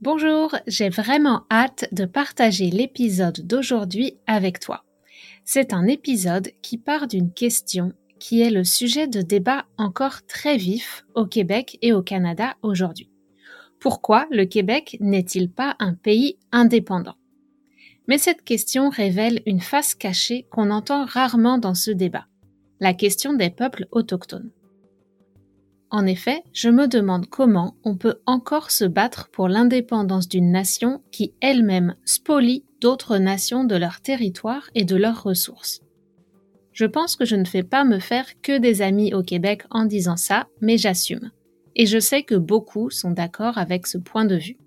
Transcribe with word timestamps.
Bonjour, 0.00 0.54
j'ai 0.68 0.90
vraiment 0.90 1.44
hâte 1.50 1.88
de 1.90 2.04
partager 2.04 2.70
l'épisode 2.70 3.44
d'aujourd'hui 3.44 4.16
avec 4.28 4.60
toi. 4.60 4.84
C'est 5.44 5.72
un 5.72 5.88
épisode 5.88 6.52
qui 6.62 6.78
part 6.78 7.08
d'une 7.08 7.32
question 7.32 7.92
qui 8.20 8.40
est 8.40 8.50
le 8.50 8.62
sujet 8.62 9.08
de 9.08 9.22
débat 9.22 9.66
encore 9.76 10.24
très 10.24 10.56
vif 10.56 11.04
au 11.16 11.26
Québec 11.26 11.78
et 11.82 11.92
au 11.92 12.02
Canada 12.02 12.54
aujourd'hui. 12.62 13.10
Pourquoi 13.80 14.28
le 14.30 14.44
Québec 14.44 14.96
n'est-il 15.00 15.50
pas 15.50 15.74
un 15.80 15.94
pays 15.94 16.38
indépendant? 16.52 17.16
Mais 18.06 18.18
cette 18.18 18.44
question 18.44 18.90
révèle 18.90 19.42
une 19.46 19.60
face 19.60 19.96
cachée 19.96 20.46
qu'on 20.52 20.70
entend 20.70 21.06
rarement 21.06 21.58
dans 21.58 21.74
ce 21.74 21.90
débat, 21.90 22.26
la 22.78 22.94
question 22.94 23.32
des 23.34 23.50
peuples 23.50 23.88
autochtones. 23.90 24.52
En 25.90 26.04
effet, 26.04 26.42
je 26.52 26.68
me 26.68 26.86
demande 26.86 27.26
comment 27.26 27.74
on 27.82 27.96
peut 27.96 28.16
encore 28.26 28.70
se 28.70 28.84
battre 28.84 29.30
pour 29.30 29.48
l'indépendance 29.48 30.28
d'une 30.28 30.50
nation 30.50 31.02
qui 31.10 31.32
elle-même 31.40 31.96
spolie 32.04 32.64
d'autres 32.80 33.16
nations 33.16 33.64
de 33.64 33.74
leur 33.74 34.00
territoire 34.02 34.68
et 34.74 34.84
de 34.84 34.96
leurs 34.96 35.22
ressources. 35.22 35.80
Je 36.72 36.84
pense 36.84 37.16
que 37.16 37.24
je 37.24 37.36
ne 37.36 37.46
fais 37.46 37.62
pas 37.62 37.84
me 37.84 37.98
faire 37.98 38.40
que 38.42 38.58
des 38.58 38.82
amis 38.82 39.14
au 39.14 39.22
Québec 39.22 39.62
en 39.70 39.84
disant 39.84 40.16
ça, 40.16 40.46
mais 40.60 40.76
j'assume. 40.76 41.30
Et 41.74 41.86
je 41.86 41.98
sais 41.98 42.22
que 42.22 42.34
beaucoup 42.34 42.90
sont 42.90 43.10
d'accord 43.10 43.56
avec 43.56 43.86
ce 43.86 43.98
point 43.98 44.26
de 44.26 44.36
vue. 44.36 44.58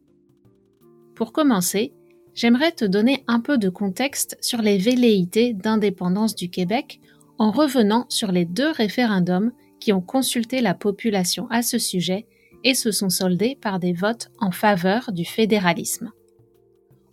Pour 1.15 1.33
commencer, 1.33 1.93
j'aimerais 2.33 2.71
te 2.71 2.85
donner 2.85 3.23
un 3.27 3.39
peu 3.39 3.57
de 3.57 3.69
contexte 3.69 4.37
sur 4.41 4.61
les 4.61 4.77
velléités 4.77 5.53
d'indépendance 5.53 6.35
du 6.35 6.49
Québec 6.49 6.99
en 7.37 7.51
revenant 7.51 8.05
sur 8.09 8.31
les 8.31 8.45
deux 8.45 8.71
référendums 8.71 9.51
qui 9.81 9.91
ont 9.91 9.99
consulté 9.99 10.61
la 10.61 10.73
population 10.73 11.47
à 11.49 11.61
ce 11.61 11.77
sujet 11.77 12.25
et 12.63 12.73
se 12.73 12.91
sont 12.91 13.09
soldés 13.09 13.57
par 13.59 13.79
des 13.79 13.91
votes 13.91 14.29
en 14.39 14.51
faveur 14.51 15.11
du 15.11 15.25
fédéralisme. 15.25 16.11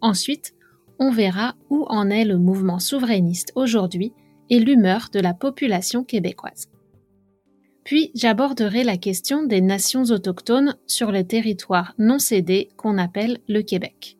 Ensuite, 0.00 0.54
on 1.00 1.10
verra 1.10 1.56
où 1.70 1.84
en 1.88 2.10
est 2.10 2.24
le 2.24 2.38
mouvement 2.38 2.78
souverainiste 2.78 3.52
aujourd'hui 3.56 4.12
et 4.50 4.60
l'humeur 4.60 5.08
de 5.12 5.20
la 5.20 5.34
population 5.34 6.04
québécoise. 6.04 6.68
Puis 7.84 8.10
j'aborderai 8.14 8.84
la 8.84 8.98
question 8.98 9.44
des 9.44 9.62
nations 9.62 10.04
autochtones 10.04 10.76
sur 10.86 11.10
le 11.10 11.24
territoire 11.24 11.94
non 11.98 12.18
cédé 12.18 12.68
qu'on 12.76 12.98
appelle 12.98 13.38
le 13.48 13.62
Québec. 13.62 14.18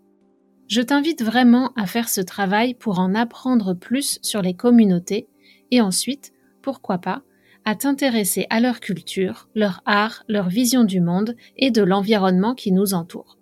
Je 0.69 0.81
t'invite 0.81 1.23
vraiment 1.23 1.73
à 1.77 1.87
faire 1.87 2.09
ce 2.09 2.21
travail 2.21 2.75
pour 2.75 2.99
en 2.99 3.15
apprendre 3.15 3.75
plus 3.75 4.19
sur 4.23 4.43
les 4.43 4.55
communautés 4.55 5.29
et 5.71 5.81
ensuite, 5.81 6.33
pourquoi 6.63 6.99
pas, 6.99 7.23
à 7.69 7.75
t'intéresser 7.75 8.47
à 8.49 8.61
leur 8.61 8.81
culture, 8.81 9.51
leur 9.55 9.83
art, 9.85 10.25
leur 10.27 10.49
vision 10.49 10.85
du 10.85 11.03
monde 11.03 11.37
et 11.59 11.71
de 11.71 11.83
l'environnement 11.83 12.55
qui 12.55 12.73
nous 12.73 12.95
entoure. 12.95 13.37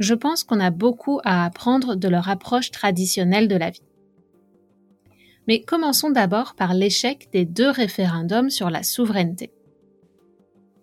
Je 0.00 0.14
pense 0.14 0.42
qu'on 0.42 0.58
a 0.58 0.72
beaucoup 0.72 1.20
à 1.22 1.44
apprendre 1.44 1.94
de 1.94 2.08
leur 2.08 2.28
approche 2.28 2.72
traditionnelle 2.72 3.46
de 3.46 3.54
la 3.54 3.70
vie. 3.70 3.84
Mais 5.46 5.60
commençons 5.60 6.10
d'abord 6.10 6.56
par 6.56 6.74
l'échec 6.74 7.28
des 7.32 7.44
deux 7.44 7.70
référendums 7.70 8.50
sur 8.50 8.68
la 8.68 8.82
souveraineté. 8.82 9.52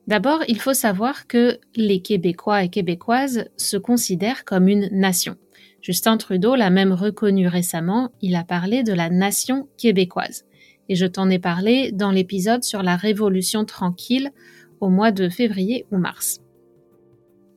D'abord, 0.08 0.40
il 0.48 0.62
faut 0.62 0.74
savoir 0.74 1.28
que 1.28 1.60
les 1.76 2.02
Québécois 2.02 2.64
et 2.64 2.70
Québécoises 2.70 3.50
se 3.58 3.76
considèrent 3.76 4.46
comme 4.46 4.70
une 4.70 4.88
nation. 4.94 5.36
Justin 5.82 6.16
Trudeau 6.16 6.56
l'a 6.56 6.70
même 6.70 6.94
reconnu 6.94 7.50
récemment, 7.50 8.14
il 8.22 8.38
a 8.38 8.46
parlé 8.46 8.84
de 8.84 8.94
la 8.94 9.10
nation 9.10 9.68
québécoise 9.76 10.46
et 10.92 10.96
je 10.96 11.06
t'en 11.06 11.30
ai 11.30 11.40
parlé 11.40 11.94
dans 11.94 12.12
l'épisode 12.12 12.66
sur 12.66 12.84
la 12.84 12.98
Révolution 12.98 13.64
tranquille 13.64 14.30
au 14.82 14.90
mois 14.90 15.14
de 15.14 15.30
février 15.30 15.86
ou 15.90 15.98
mars. 15.98 16.42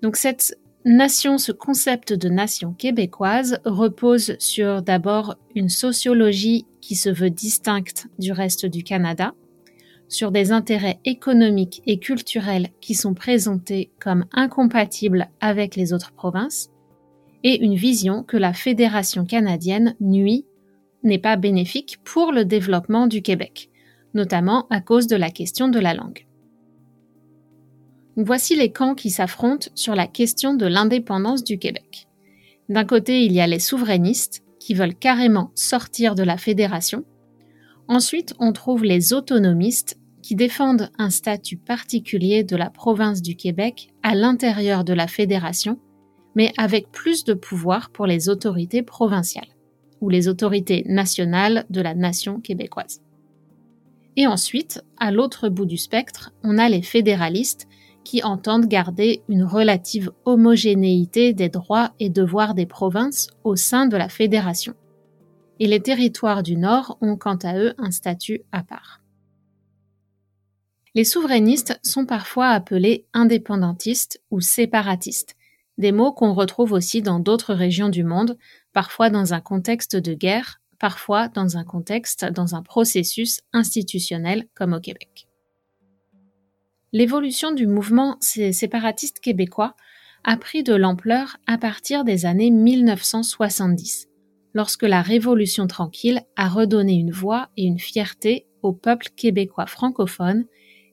Donc 0.02 0.14
cette 0.14 0.56
nation, 0.84 1.36
ce 1.36 1.50
concept 1.50 2.12
de 2.12 2.28
nation 2.28 2.74
québécoise 2.74 3.58
repose 3.64 4.36
sur 4.38 4.82
d'abord 4.82 5.34
une 5.56 5.68
sociologie 5.68 6.64
qui 6.80 6.94
se 6.94 7.08
veut 7.10 7.30
distincte 7.30 8.06
du 8.20 8.30
reste 8.30 8.66
du 8.66 8.84
Canada, 8.84 9.34
sur 10.06 10.30
des 10.30 10.52
intérêts 10.52 11.00
économiques 11.04 11.82
et 11.86 11.98
culturels 11.98 12.68
qui 12.80 12.94
sont 12.94 13.14
présentés 13.14 13.90
comme 13.98 14.26
incompatibles 14.30 15.28
avec 15.40 15.74
les 15.74 15.92
autres 15.92 16.12
provinces, 16.12 16.70
et 17.42 17.64
une 17.64 17.74
vision 17.74 18.22
que 18.22 18.36
la 18.36 18.52
Fédération 18.52 19.24
canadienne 19.24 19.96
nuit 19.98 20.46
n'est 21.04 21.18
pas 21.18 21.36
bénéfique 21.36 21.98
pour 22.02 22.32
le 22.32 22.44
développement 22.44 23.06
du 23.06 23.22
Québec, 23.22 23.70
notamment 24.14 24.66
à 24.70 24.80
cause 24.80 25.06
de 25.06 25.16
la 25.16 25.30
question 25.30 25.68
de 25.68 25.78
la 25.78 25.94
langue. 25.94 26.26
Voici 28.16 28.56
les 28.56 28.70
camps 28.70 28.94
qui 28.94 29.10
s'affrontent 29.10 29.68
sur 29.74 29.94
la 29.94 30.06
question 30.06 30.54
de 30.54 30.66
l'indépendance 30.66 31.44
du 31.44 31.58
Québec. 31.58 32.06
D'un 32.68 32.84
côté, 32.84 33.24
il 33.24 33.32
y 33.32 33.40
a 33.40 33.46
les 33.46 33.58
souverainistes 33.58 34.42
qui 34.58 34.74
veulent 34.74 34.94
carrément 34.94 35.50
sortir 35.54 36.14
de 36.14 36.22
la 36.22 36.38
fédération. 36.38 37.04
Ensuite, 37.88 38.34
on 38.38 38.52
trouve 38.52 38.84
les 38.84 39.12
autonomistes 39.12 39.98
qui 40.22 40.36
défendent 40.36 40.90
un 40.96 41.10
statut 41.10 41.58
particulier 41.58 42.44
de 42.44 42.56
la 42.56 42.70
province 42.70 43.20
du 43.20 43.36
Québec 43.36 43.88
à 44.02 44.14
l'intérieur 44.14 44.84
de 44.84 44.94
la 44.94 45.06
fédération, 45.06 45.78
mais 46.34 46.52
avec 46.56 46.90
plus 46.90 47.24
de 47.24 47.34
pouvoir 47.34 47.90
pour 47.90 48.06
les 48.06 48.30
autorités 48.30 48.82
provinciales 48.82 49.53
ou 50.04 50.10
les 50.10 50.28
autorités 50.28 50.84
nationales 50.86 51.64
de 51.70 51.80
la 51.80 51.94
nation 51.94 52.40
québécoise. 52.40 53.00
Et 54.16 54.26
ensuite, 54.26 54.84
à 54.98 55.10
l'autre 55.10 55.48
bout 55.48 55.64
du 55.64 55.78
spectre, 55.78 56.32
on 56.42 56.58
a 56.58 56.68
les 56.68 56.82
fédéralistes 56.82 57.66
qui 58.04 58.22
entendent 58.22 58.66
garder 58.66 59.22
une 59.30 59.44
relative 59.44 60.12
homogénéité 60.26 61.32
des 61.32 61.48
droits 61.48 61.94
et 61.98 62.10
devoirs 62.10 62.54
des 62.54 62.66
provinces 62.66 63.28
au 63.44 63.56
sein 63.56 63.86
de 63.86 63.96
la 63.96 64.10
fédération. 64.10 64.74
Et 65.58 65.66
les 65.66 65.80
territoires 65.80 66.42
du 66.42 66.56
Nord 66.56 66.98
ont 67.00 67.16
quant 67.16 67.38
à 67.42 67.56
eux 67.58 67.72
un 67.78 67.90
statut 67.90 68.42
à 68.52 68.62
part. 68.62 69.00
Les 70.94 71.04
souverainistes 71.04 71.80
sont 71.82 72.04
parfois 72.04 72.50
appelés 72.50 73.06
indépendantistes 73.14 74.22
ou 74.30 74.42
séparatistes, 74.42 75.34
des 75.78 75.92
mots 75.92 76.12
qu'on 76.12 76.34
retrouve 76.34 76.72
aussi 76.72 77.02
dans 77.02 77.20
d'autres 77.20 77.54
régions 77.54 77.88
du 77.88 78.04
monde, 78.04 78.38
parfois 78.72 79.10
dans 79.10 79.34
un 79.34 79.40
contexte 79.40 79.96
de 79.96 80.14
guerre, 80.14 80.60
parfois 80.78 81.28
dans 81.28 81.56
un 81.56 81.64
contexte, 81.64 82.24
dans 82.24 82.54
un 82.54 82.62
processus 82.62 83.40
institutionnel 83.52 84.46
comme 84.54 84.72
au 84.72 84.80
Québec. 84.80 85.28
L'évolution 86.92 87.52
du 87.52 87.66
mouvement 87.66 88.16
séparatiste 88.20 89.18
québécois 89.18 89.74
a 90.22 90.36
pris 90.36 90.62
de 90.62 90.74
l'ampleur 90.74 91.36
à 91.46 91.58
partir 91.58 92.04
des 92.04 92.24
années 92.24 92.50
1970, 92.50 94.08
lorsque 94.54 94.84
la 94.84 95.02
Révolution 95.02 95.66
tranquille 95.66 96.22
a 96.36 96.48
redonné 96.48 96.94
une 96.94 97.10
voix 97.10 97.48
et 97.56 97.64
une 97.64 97.80
fierté 97.80 98.46
au 98.62 98.72
peuple 98.72 99.08
québécois 99.16 99.66
francophone 99.66 100.46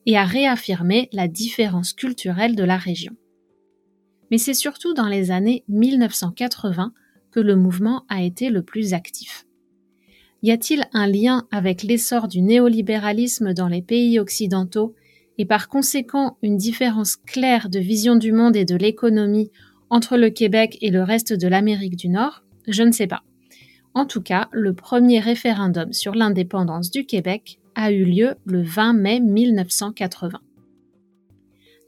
et 0.04 0.16
a 0.16 0.24
réaffirmé 0.24 1.08
la 1.12 1.28
différence 1.28 1.92
culturelle 1.92 2.56
de 2.56 2.64
la 2.64 2.76
région. 2.76 3.14
Mais 4.32 4.38
c'est 4.38 4.54
surtout 4.54 4.94
dans 4.94 5.08
les 5.08 5.30
années 5.30 5.62
1980 5.68 6.94
que 7.32 7.38
le 7.38 7.54
mouvement 7.54 8.04
a 8.08 8.22
été 8.22 8.48
le 8.48 8.62
plus 8.62 8.94
actif. 8.94 9.44
Y 10.42 10.52
a-t-il 10.52 10.88
un 10.94 11.06
lien 11.06 11.46
avec 11.50 11.82
l'essor 11.82 12.28
du 12.28 12.40
néolibéralisme 12.40 13.52
dans 13.52 13.68
les 13.68 13.82
pays 13.82 14.18
occidentaux 14.18 14.94
et 15.36 15.44
par 15.44 15.68
conséquent 15.68 16.38
une 16.42 16.56
différence 16.56 17.16
claire 17.16 17.68
de 17.68 17.78
vision 17.78 18.16
du 18.16 18.32
monde 18.32 18.56
et 18.56 18.64
de 18.64 18.74
l'économie 18.74 19.50
entre 19.90 20.16
le 20.16 20.30
Québec 20.30 20.78
et 20.80 20.90
le 20.90 21.02
reste 21.02 21.34
de 21.34 21.46
l'Amérique 21.46 21.96
du 21.96 22.08
Nord? 22.08 22.42
Je 22.66 22.84
ne 22.84 22.92
sais 22.92 23.06
pas. 23.06 23.24
En 23.92 24.06
tout 24.06 24.22
cas, 24.22 24.48
le 24.50 24.72
premier 24.72 25.20
référendum 25.20 25.92
sur 25.92 26.14
l'indépendance 26.14 26.90
du 26.90 27.04
Québec 27.04 27.60
a 27.74 27.92
eu 27.92 28.06
lieu 28.06 28.36
le 28.46 28.62
20 28.62 28.94
mai 28.94 29.20
1980. 29.20 30.40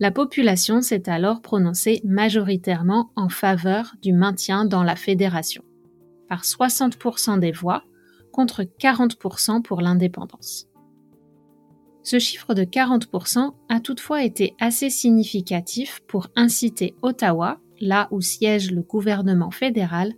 La 0.04 0.10
population 0.10 0.82
s'est 0.82 1.08
alors 1.08 1.40
prononcée 1.40 2.02
majoritairement 2.04 3.10
en 3.16 3.30
faveur 3.30 3.94
du 4.02 4.12
maintien 4.12 4.66
dans 4.66 4.82
la 4.82 4.96
fédération, 4.96 5.64
par 6.28 6.42
60% 6.42 7.38
des 7.38 7.52
voix 7.52 7.84
contre 8.30 8.64
40% 8.64 9.62
pour 9.62 9.80
l'indépendance. 9.80 10.66
Ce 12.02 12.18
chiffre 12.18 12.52
de 12.52 12.64
40% 12.64 13.54
a 13.70 13.80
toutefois 13.80 14.24
été 14.24 14.54
assez 14.60 14.90
significatif 14.90 16.00
pour 16.06 16.26
inciter 16.36 16.94
Ottawa, 17.00 17.58
là 17.80 18.08
où 18.10 18.20
siège 18.20 18.72
le 18.72 18.82
gouvernement 18.82 19.52
fédéral, 19.52 20.12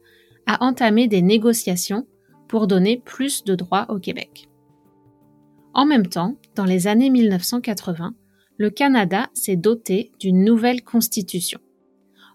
à 0.47 0.65
entamer 0.65 1.06
des 1.06 1.23
négociations 1.23 2.09
pour 2.49 2.67
donner 2.67 3.00
plus 3.05 3.44
de 3.44 3.55
droits 3.55 3.87
au 3.88 4.00
Québec. 4.00 4.49
En 5.75 5.87
même 5.87 6.09
temps, 6.09 6.35
dans 6.56 6.65
les 6.65 6.88
années 6.88 7.11
1980, 7.11 8.17
le 8.58 8.70
Canada 8.70 9.29
s'est 9.35 9.56
doté 9.56 10.12
d'une 10.19 10.44
nouvelle 10.44 10.82
constitution. 10.82 11.61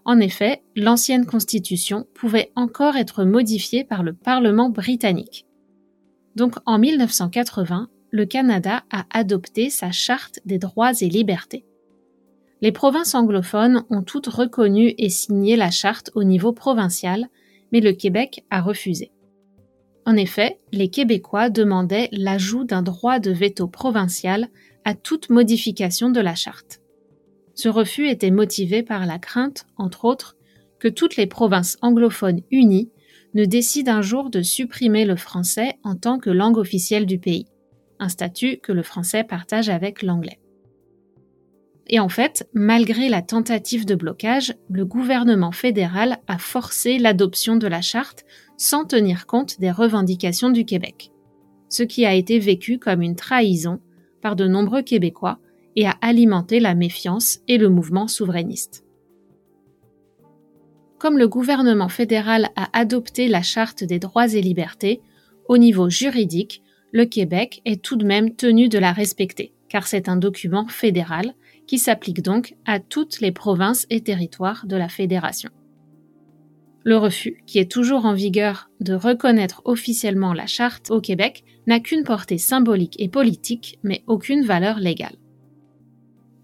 En 0.04 0.18
effet, 0.18 0.62
l'ancienne 0.74 1.26
constitution 1.26 2.06
pouvait 2.14 2.50
encore 2.56 2.96
être 2.96 3.24
modifiée 3.24 3.84
par 3.84 4.02
le 4.02 4.12
Parlement 4.12 4.70
britannique. 4.70 5.46
Donc 6.34 6.56
en 6.66 6.78
1980, 6.78 7.88
le 8.10 8.26
Canada 8.26 8.84
a 8.90 9.06
adopté 9.10 9.70
sa 9.70 9.90
Charte 9.90 10.40
des 10.44 10.58
droits 10.58 10.92
et 11.00 11.08
libertés. 11.08 11.64
Les 12.60 12.72
provinces 12.72 13.14
anglophones 13.14 13.84
ont 13.90 14.02
toutes 14.02 14.28
reconnu 14.28 14.94
et 14.96 15.08
signé 15.08 15.56
la 15.56 15.70
charte 15.70 16.10
au 16.14 16.22
niveau 16.22 16.52
provincial, 16.52 17.28
mais 17.72 17.80
le 17.80 17.92
Québec 17.92 18.44
a 18.50 18.60
refusé. 18.60 19.10
En 20.06 20.16
effet, 20.16 20.60
les 20.72 20.88
Québécois 20.88 21.50
demandaient 21.50 22.08
l'ajout 22.12 22.64
d'un 22.64 22.82
droit 22.82 23.18
de 23.18 23.32
veto 23.32 23.66
provincial 23.66 24.48
à 24.84 24.94
toute 24.94 25.30
modification 25.30 26.10
de 26.10 26.20
la 26.20 26.34
charte. 26.34 26.80
Ce 27.54 27.68
refus 27.68 28.08
était 28.08 28.30
motivé 28.30 28.82
par 28.82 29.06
la 29.06 29.18
crainte, 29.18 29.66
entre 29.76 30.04
autres, 30.04 30.36
que 30.78 30.88
toutes 30.88 31.16
les 31.16 31.26
provinces 31.26 31.76
anglophones 31.80 32.40
unies 32.50 32.90
ne 33.34 33.44
décident 33.44 33.92
un 33.92 34.02
jour 34.02 34.30
de 34.30 34.42
supprimer 34.42 35.04
le 35.04 35.16
français 35.16 35.74
en 35.84 35.94
tant 35.94 36.18
que 36.18 36.30
langue 36.30 36.58
officielle 36.58 37.06
du 37.06 37.18
pays, 37.18 37.46
un 37.98 38.08
statut 38.08 38.58
que 38.58 38.72
le 38.72 38.82
français 38.82 39.24
partage 39.24 39.68
avec 39.68 40.02
l'anglais. 40.02 40.38
Et 41.88 41.98
en 41.98 42.08
fait, 42.08 42.48
malgré 42.52 43.08
la 43.08 43.22
tentative 43.22 43.84
de 43.84 43.94
blocage, 43.94 44.54
le 44.70 44.84
gouvernement 44.84 45.52
fédéral 45.52 46.18
a 46.26 46.38
forcé 46.38 46.98
l'adoption 46.98 47.56
de 47.56 47.66
la 47.66 47.80
charte 47.80 48.24
sans 48.56 48.84
tenir 48.84 49.26
compte 49.26 49.58
des 49.60 49.70
revendications 49.70 50.50
du 50.50 50.64
Québec, 50.64 51.10
ce 51.68 51.82
qui 51.82 52.06
a 52.06 52.14
été 52.14 52.38
vécu 52.38 52.78
comme 52.78 53.02
une 53.02 53.16
trahison 53.16 53.80
par 54.22 54.36
de 54.36 54.46
nombreux 54.46 54.82
Québécois 54.82 55.38
et 55.76 55.86
a 55.86 55.96
alimenté 56.00 56.60
la 56.60 56.74
méfiance 56.74 57.40
et 57.48 57.58
le 57.58 57.68
mouvement 57.68 58.08
souverainiste. 58.08 58.84
Comme 60.98 61.18
le 61.18 61.28
gouvernement 61.28 61.88
fédéral 61.88 62.50
a 62.54 62.68
adopté 62.78 63.26
la 63.28 63.42
Charte 63.42 63.82
des 63.82 63.98
droits 63.98 64.32
et 64.32 64.40
libertés, 64.40 65.00
au 65.48 65.58
niveau 65.58 65.90
juridique, 65.90 66.62
le 66.92 67.06
Québec 67.06 67.60
est 67.64 67.82
tout 67.82 67.96
de 67.96 68.06
même 68.06 68.36
tenu 68.36 68.68
de 68.68 68.78
la 68.78 68.92
respecter, 68.92 69.52
car 69.68 69.86
c'est 69.86 70.08
un 70.08 70.16
document 70.16 70.68
fédéral 70.68 71.34
qui 71.66 71.78
s'applique 71.78 72.22
donc 72.22 72.54
à 72.66 72.78
toutes 72.78 73.20
les 73.20 73.32
provinces 73.32 73.86
et 73.90 74.02
territoires 74.02 74.66
de 74.66 74.76
la 74.76 74.88
Fédération. 74.88 75.50
Le 76.84 76.96
refus, 76.96 77.42
qui 77.46 77.58
est 77.58 77.70
toujours 77.70 78.06
en 78.06 78.14
vigueur 78.14 78.68
de 78.80 78.94
reconnaître 78.94 79.62
officiellement 79.64 80.32
la 80.32 80.46
charte 80.46 80.90
au 80.90 81.00
Québec, 81.00 81.44
n'a 81.66 81.78
qu'une 81.78 82.02
portée 82.02 82.38
symbolique 82.38 82.96
et 82.98 83.08
politique, 83.08 83.78
mais 83.84 84.02
aucune 84.08 84.44
valeur 84.44 84.80
légale. 84.80 85.16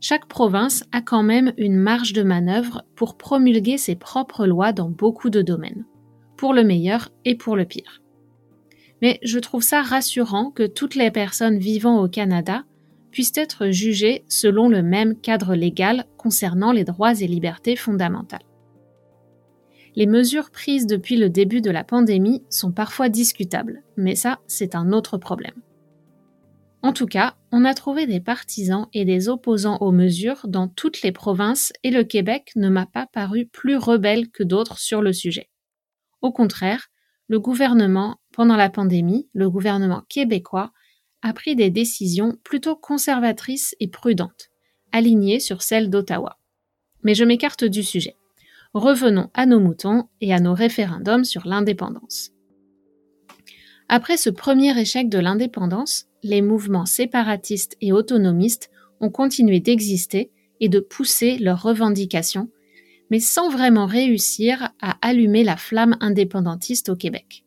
Chaque 0.01 0.29
province 0.29 0.85
a 0.93 1.03
quand 1.03 1.25
même 1.25 1.53
une 1.57 1.77
marge 1.77 2.13
de 2.13 2.23
manœuvre 2.23 2.85
pour 2.95 3.17
promulguer 3.17 3.79
ses 3.79 3.97
propres 3.97 4.47
lois 4.47 4.73
dans 4.73 4.89
beaucoup 4.89 5.29
de 5.29 5.43
domaines, 5.43 5.85
pour 6.37 6.55
le 6.55 6.63
meilleur 6.63 7.09
et 7.25 7.35
pour 7.35 7.57
le 7.57 7.65
pire. 7.65 8.01
Mais 9.03 9.19
je 9.25 9.41
trouve 9.41 9.63
ça 9.63 9.83
rassurant 9.83 10.51
que 10.51 10.67
toutes 10.67 10.95
les 10.95 11.11
personnes 11.11 11.59
vivant 11.59 12.01
au 12.01 12.09
Canada 12.09 12.65
puissent 13.11 13.37
être 13.37 13.71
jugées 13.71 14.25
selon 14.29 14.69
le 14.69 14.83
même 14.83 15.17
cadre 15.17 15.57
légal 15.57 16.05
concernant 16.17 16.71
les 16.71 16.85
droits 16.85 17.21
et 17.21 17.27
libertés 17.27 17.75
fondamentales. 17.75 18.48
Les 19.99 20.07
mesures 20.07 20.53
prises 20.53 20.87
depuis 20.87 21.17
le 21.17 21.29
début 21.29 21.61
de 21.61 21.73
la 21.73 21.83
pandémie 21.83 22.45
sont 22.51 22.71
parfois 22.71 23.09
discutables, 23.09 23.83
mais 23.97 24.15
ça, 24.15 24.39
c'est 24.47 24.77
un 24.77 24.93
autre 24.93 25.19
problème. 25.19 25.61
En 26.83 26.93
tout 26.93 27.07
cas, 27.07 27.35
on 27.51 27.65
a 27.65 27.75
trouvé 27.75 28.07
des 28.07 28.21
partisans 28.21 28.87
et 28.93 29.05
des 29.05 29.29
opposants 29.29 29.79
aux 29.79 29.91
mesures 29.91 30.47
dans 30.47 30.69
toutes 30.69 31.03
les 31.03 31.11
provinces 31.11 31.73
et 31.83 31.91
le 31.91 32.05
Québec 32.05 32.53
ne 32.55 32.69
m'a 32.69 32.87
pas 32.87 33.09
paru 33.13 33.47
plus 33.47 33.77
rebelle 33.77 34.31
que 34.31 34.45
d'autres 34.45 34.79
sur 34.79 35.03
le 35.03 35.13
sujet. 35.13 35.51
Au 36.23 36.31
contraire, 36.31 36.91
le 37.27 37.41
gouvernement, 37.41 38.21
pendant 38.33 38.57
la 38.57 38.71
pandémie, 38.71 39.29
le 39.33 39.51
gouvernement 39.51 40.05
québécois, 40.09 40.71
a 41.23 41.33
pris 41.33 41.57
des 41.57 41.71
décisions 41.71 42.39
plutôt 42.45 42.77
conservatrices 42.77 43.75
et 43.81 43.89
prudentes, 43.89 44.51
alignées 44.93 45.41
sur 45.41 45.61
celles 45.63 45.91
d'Ottawa. 45.91 46.39
Mais 47.03 47.17
je 47.17 47.25
m'écarte 47.25 47.65
du 47.65 47.83
sujet. 47.83 48.18
Revenons 48.75 49.31
à 49.35 49.47
nos 49.47 49.61
moutons 49.61 50.05
et 50.21 50.33
à 50.33 50.41
nos 50.41 50.55
référendums 50.55 51.25
sur 51.25 51.47
l'indépendance. 51.47 52.31
Après 53.89 54.17
ce 54.17 54.31
premier 54.31 54.79
échec 54.79 55.09
de 55.09 55.19
l'indépendance, 55.19 56.07
les 56.23 56.43
mouvements 56.43 56.87
séparatistes 56.87 57.77
et 57.81 57.93
autonomistes 57.93 58.71
ont 59.01 59.11
continué 59.11 59.61
d'exister 59.61 60.31
et 60.61 60.69
de 60.69 60.81
pousser 60.81 61.39
leurs 61.39 61.63
revendications, 61.63 62.51
mais 63.11 63.21
sans 63.21 63.49
vraiment 63.49 63.87
réussir 63.87 64.71
à 64.83 64.99
allumer 65.01 65.45
la 65.45 65.57
flamme 65.57 65.97
indépendantiste 66.01 66.91
au 66.91 66.97
Québec. 66.97 67.45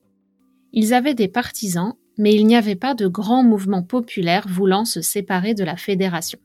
Ils 0.74 0.94
avaient 0.94 1.14
des 1.14 1.28
partisans 1.28 1.96
mais 2.18 2.36
il 2.36 2.46
n'y 2.46 2.56
avait 2.56 2.76
pas 2.76 2.94
de 2.94 3.08
grand 3.08 3.44
mouvement 3.44 3.84
populaire 3.84 4.46
voulant 4.48 4.86
se 4.86 5.02
séparer 5.02 5.54
de 5.54 5.64
la 5.64 5.78
fédération. 5.78 6.40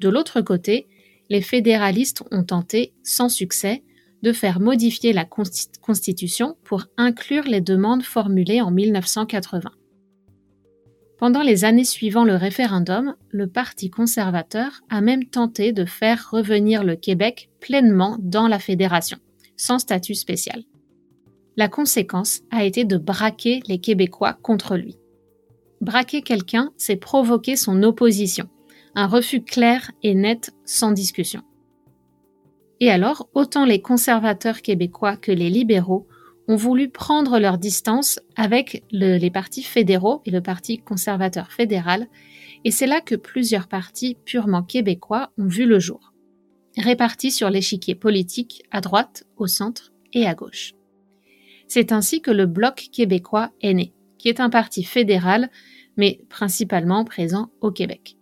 De 0.00 0.08
l'autre 0.08 0.40
côté, 0.42 0.86
les 1.30 1.42
fédéralistes 1.42 2.22
ont 2.30 2.44
tenté, 2.44 2.92
sans 3.02 3.28
succès, 3.28 3.82
de 4.22 4.32
faire 4.32 4.60
modifier 4.60 5.12
la 5.12 5.26
Constitution 5.26 6.56
pour 6.64 6.86
inclure 6.96 7.44
les 7.44 7.60
demandes 7.60 8.02
formulées 8.02 8.62
en 8.62 8.70
1980. 8.70 9.70
Pendant 11.18 11.42
les 11.42 11.64
années 11.64 11.84
suivant 11.84 12.24
le 12.24 12.34
référendum, 12.34 13.14
le 13.30 13.46
Parti 13.46 13.90
conservateur 13.90 14.80
a 14.90 15.00
même 15.00 15.24
tenté 15.26 15.72
de 15.72 15.84
faire 15.84 16.28
revenir 16.30 16.84
le 16.84 16.96
Québec 16.96 17.50
pleinement 17.60 18.16
dans 18.20 18.48
la 18.48 18.58
fédération, 18.58 19.18
sans 19.56 19.78
statut 19.78 20.14
spécial. 20.14 20.64
La 21.56 21.68
conséquence 21.68 22.40
a 22.50 22.64
été 22.64 22.84
de 22.84 22.96
braquer 22.96 23.62
les 23.68 23.78
Québécois 23.78 24.32
contre 24.42 24.76
lui. 24.76 24.96
Braquer 25.80 26.22
quelqu'un, 26.22 26.72
c'est 26.76 26.96
provoquer 26.96 27.56
son 27.56 27.82
opposition, 27.82 28.48
un 28.94 29.06
refus 29.06 29.42
clair 29.42 29.90
et 30.02 30.14
net 30.14 30.54
sans 30.64 30.92
discussion. 30.92 31.42
Et 32.80 32.90
alors, 32.90 33.28
autant 33.34 33.64
les 33.64 33.80
conservateurs 33.80 34.62
québécois 34.62 35.16
que 35.16 35.32
les 35.32 35.50
libéraux 35.50 36.06
ont 36.48 36.56
voulu 36.56 36.90
prendre 36.90 37.38
leur 37.38 37.58
distance 37.58 38.20
avec 38.36 38.84
les 38.90 39.30
partis 39.30 39.62
fédéraux 39.62 40.20
et 40.26 40.30
le 40.30 40.42
Parti 40.42 40.78
conservateur 40.78 41.50
fédéral, 41.50 42.08
et 42.64 42.70
c'est 42.70 42.86
là 42.86 43.00
que 43.00 43.14
plusieurs 43.14 43.68
partis 43.68 44.16
purement 44.24 44.62
québécois 44.62 45.32
ont 45.38 45.46
vu 45.46 45.66
le 45.66 45.78
jour, 45.78 46.12
répartis 46.76 47.30
sur 47.30 47.50
l'échiquier 47.50 47.94
politique 47.94 48.62
à 48.70 48.80
droite, 48.80 49.24
au 49.36 49.46
centre 49.46 49.92
et 50.12 50.26
à 50.26 50.34
gauche. 50.34 50.74
C'est 51.66 51.92
ainsi 51.92 52.20
que 52.20 52.30
le 52.30 52.46
Bloc 52.46 52.88
québécois 52.92 53.50
est 53.62 53.74
né, 53.74 53.94
qui 54.18 54.28
est 54.28 54.40
un 54.40 54.50
parti 54.50 54.84
fédéral, 54.84 55.50
mais 55.96 56.20
principalement 56.28 57.04
présent 57.04 57.50
au 57.60 57.70
Québec. 57.70 58.16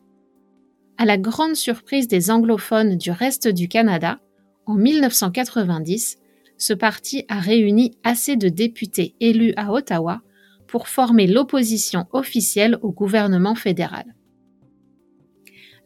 À 1.03 1.05
la 1.05 1.19
grande 1.19 1.57
surprise 1.57 2.07
des 2.07 2.31
anglophones 2.31 2.97
du 2.97 3.11
reste 3.11 3.49
du 3.49 3.67
Canada, 3.67 4.21
en 4.67 4.75
1990, 4.75 6.17
ce 6.59 6.73
parti 6.75 7.25
a 7.27 7.41
réuni 7.41 7.99
assez 8.05 8.37
de 8.37 8.49
députés 8.49 9.17
élus 9.19 9.53
à 9.57 9.73
Ottawa 9.73 10.23
pour 10.69 10.87
former 10.87 11.27
l'opposition 11.27 12.07
officielle 12.13 12.79
au 12.83 12.93
gouvernement 12.93 13.57
fédéral. 13.57 14.15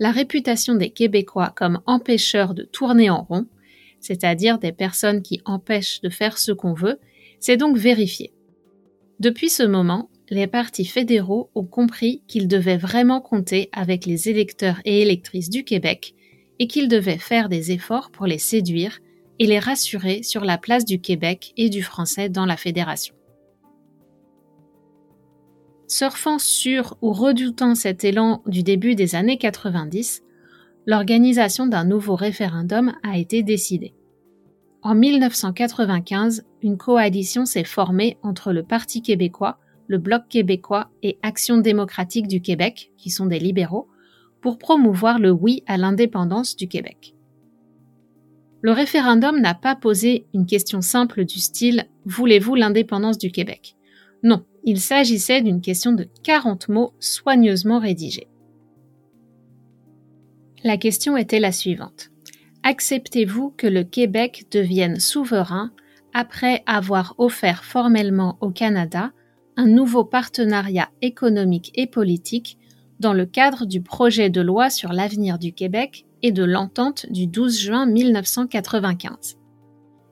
La 0.00 0.10
réputation 0.10 0.74
des 0.74 0.90
Québécois 0.90 1.50
comme 1.56 1.80
empêcheurs 1.86 2.52
de 2.52 2.64
tourner 2.64 3.08
en 3.08 3.22
rond, 3.22 3.46
c'est-à-dire 4.00 4.58
des 4.58 4.72
personnes 4.72 5.22
qui 5.22 5.40
empêchent 5.46 6.02
de 6.02 6.10
faire 6.10 6.36
ce 6.36 6.52
qu'on 6.52 6.74
veut, 6.74 6.98
s'est 7.40 7.56
donc 7.56 7.78
vérifiée. 7.78 8.34
Depuis 9.18 9.48
ce 9.48 9.62
moment, 9.62 10.10
les 10.28 10.46
partis 10.46 10.84
fédéraux 10.84 11.50
ont 11.54 11.64
compris 11.64 12.22
qu'ils 12.26 12.48
devaient 12.48 12.76
vraiment 12.76 13.20
compter 13.20 13.68
avec 13.72 14.06
les 14.06 14.28
électeurs 14.28 14.80
et 14.84 15.02
électrices 15.02 15.50
du 15.50 15.64
Québec 15.64 16.14
et 16.58 16.66
qu'ils 16.66 16.88
devaient 16.88 17.18
faire 17.18 17.48
des 17.48 17.72
efforts 17.72 18.10
pour 18.10 18.26
les 18.26 18.38
séduire 18.38 18.98
et 19.38 19.46
les 19.46 19.58
rassurer 19.58 20.22
sur 20.22 20.44
la 20.44 20.58
place 20.58 20.84
du 20.84 21.00
Québec 21.00 21.52
et 21.56 21.68
du 21.68 21.82
français 21.82 22.28
dans 22.28 22.46
la 22.46 22.56
fédération. 22.56 23.14
Surfant 25.88 26.40
sur 26.40 26.96
ou 27.00 27.12
redoutant 27.12 27.76
cet 27.76 28.02
élan 28.02 28.42
du 28.46 28.64
début 28.64 28.96
des 28.96 29.14
années 29.14 29.38
90, 29.38 30.22
l'organisation 30.86 31.66
d'un 31.66 31.84
nouveau 31.84 32.16
référendum 32.16 32.92
a 33.04 33.18
été 33.18 33.44
décidée. 33.44 33.94
En 34.82 34.94
1995, 34.94 36.44
une 36.62 36.76
coalition 36.76 37.44
s'est 37.44 37.64
formée 37.64 38.18
entre 38.22 38.52
le 38.52 38.62
Parti 38.62 39.02
québécois, 39.02 39.58
le 39.88 39.98
Bloc 39.98 40.28
québécois 40.28 40.90
et 41.02 41.18
Action 41.22 41.58
démocratique 41.58 42.28
du 42.28 42.40
Québec, 42.40 42.92
qui 42.96 43.10
sont 43.10 43.26
des 43.26 43.38
libéraux, 43.38 43.88
pour 44.40 44.58
promouvoir 44.58 45.18
le 45.18 45.30
oui 45.30 45.62
à 45.66 45.76
l'indépendance 45.76 46.56
du 46.56 46.68
Québec. 46.68 47.14
Le 48.62 48.72
référendum 48.72 49.40
n'a 49.40 49.54
pas 49.54 49.76
posé 49.76 50.26
une 50.34 50.46
question 50.46 50.80
simple 50.80 51.24
du 51.24 51.38
style 51.38 51.86
Voulez-vous 52.04 52.54
l'indépendance 52.54 53.18
du 53.18 53.30
Québec? 53.30 53.76
Non, 54.22 54.44
il 54.64 54.80
s'agissait 54.80 55.42
d'une 55.42 55.60
question 55.60 55.92
de 55.92 56.08
40 56.22 56.68
mots 56.68 56.94
soigneusement 56.98 57.78
rédigés. 57.78 58.28
La 60.64 60.76
question 60.76 61.16
était 61.16 61.38
la 61.38 61.52
suivante. 61.52 62.10
Acceptez-vous 62.64 63.54
que 63.56 63.68
le 63.68 63.84
Québec 63.84 64.46
devienne 64.50 64.98
souverain 64.98 65.70
après 66.12 66.64
avoir 66.66 67.14
offert 67.18 67.62
formellement 67.62 68.38
au 68.40 68.50
Canada 68.50 69.12
un 69.56 69.66
nouveau 69.66 70.04
partenariat 70.04 70.90
économique 71.02 71.72
et 71.74 71.86
politique 71.86 72.58
dans 73.00 73.12
le 73.12 73.26
cadre 73.26 73.66
du 73.66 73.82
projet 73.82 74.30
de 74.30 74.40
loi 74.40 74.70
sur 74.70 74.92
l'avenir 74.92 75.38
du 75.38 75.52
Québec 75.52 76.06
et 76.22 76.32
de 76.32 76.44
l'entente 76.44 77.06
du 77.10 77.26
12 77.26 77.60
juin 77.60 77.86
1995. 77.86 79.36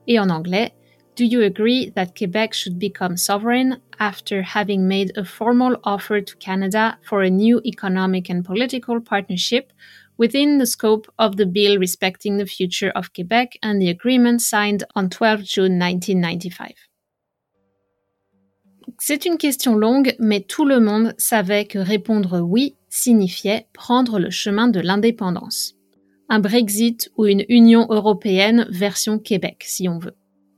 Et 0.07 0.19
en 0.19 0.29
anglais, 0.29 0.73
Do 1.17 1.23
you 1.23 1.41
agree 1.43 1.91
that 1.95 2.13
Quebec 2.13 2.53
should 2.53 2.77
become 2.77 3.15
sovereign 3.15 3.79
after 3.99 4.41
having 4.41 4.85
made 4.85 5.13
a 5.15 5.23
formal 5.23 5.77
offer 5.85 6.19
to 6.19 6.35
Canada 6.37 6.97
for 7.03 7.21
a 7.21 7.29
new 7.29 7.61
economic 7.63 8.29
and 8.29 8.43
political 8.43 8.99
partnership 8.99 9.71
within 10.17 10.57
the 10.57 10.65
scope 10.65 11.07
of 11.17 11.37
the 11.37 11.45
bill 11.45 11.77
respecting 11.77 12.37
the 12.37 12.45
future 12.45 12.91
of 12.95 13.13
Quebec 13.13 13.57
and 13.63 13.81
the 13.81 13.89
agreement 13.89 14.41
signed 14.41 14.83
on 14.93 15.09
12 15.09 15.43
June 15.43 15.79
1995? 15.79 16.73
C'est 18.99 19.25
une 19.25 19.37
question 19.37 19.75
longue, 19.75 20.15
mais 20.19 20.41
tout 20.41 20.65
le 20.65 20.79
monde 20.79 21.13
savait 21.17 21.65
que 21.65 21.79
répondre 21.79 22.39
oui 22.39 22.75
signifiait 22.89 23.67
prendre 23.73 24.19
le 24.19 24.29
chemin 24.29 24.67
de 24.67 24.79
l'indépendance. 24.79 25.75
Un 26.29 26.39
Brexit 26.39 27.11
ou 27.17 27.25
une 27.25 27.43
Union 27.49 27.87
européenne 27.89 28.65
version 28.69 29.19
Québec, 29.19 29.63
si 29.65 29.87
on 29.89 29.99
veut. 29.99 30.15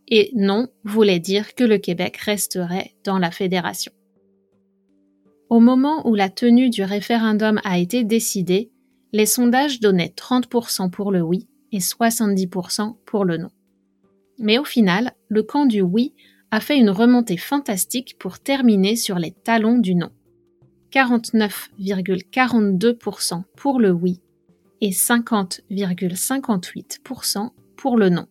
Et 0.08 0.32
non 0.36 0.68
voulait 0.84 1.20
dire 1.20 1.56
que 1.56 1.64
le 1.64 1.78
Québec 1.78 2.18
resterait 2.18 2.94
dans 3.04 3.20
la 3.20 3.32
fédération. 3.32 3.92
Au 5.50 5.60
moment 5.60 6.08
où 6.08 6.14
la 6.16 6.30
tenue 6.30 6.70
du 6.70 6.84
référendum 6.84 7.60
a 7.64 7.80
été 7.80 8.04
décidée, 8.04 8.72
les 9.14 9.26
sondages 9.26 9.80
donnaient 9.80 10.14
30% 10.16 10.90
pour 10.90 11.12
le 11.12 11.22
oui 11.22 11.48
et 11.72 11.80
70% 11.80 12.96
pour 13.06 13.26
le 13.26 13.38
non. 13.38 13.50
Mais 14.40 14.58
au 14.60 14.64
final, 14.64 15.12
le 15.28 15.44
camp 15.44 15.66
du 15.66 15.82
oui 15.82 16.14
a 16.52 16.60
fait 16.60 16.78
une 16.78 16.90
remontée 16.90 17.38
fantastique 17.38 18.18
pour 18.20 18.40
terminer 18.40 18.96
sur 18.96 19.20
les 19.20 19.32
talons 19.32 19.78
du 19.78 19.94
non. 19.96 20.10
49,42% 20.92 23.44
pour 23.56 23.80
le 23.80 23.92
oui 23.92 24.20
et 24.82 24.90
50,58% 24.92 27.50
pour 27.76 27.98
le 27.98 28.10
non. 28.10 28.28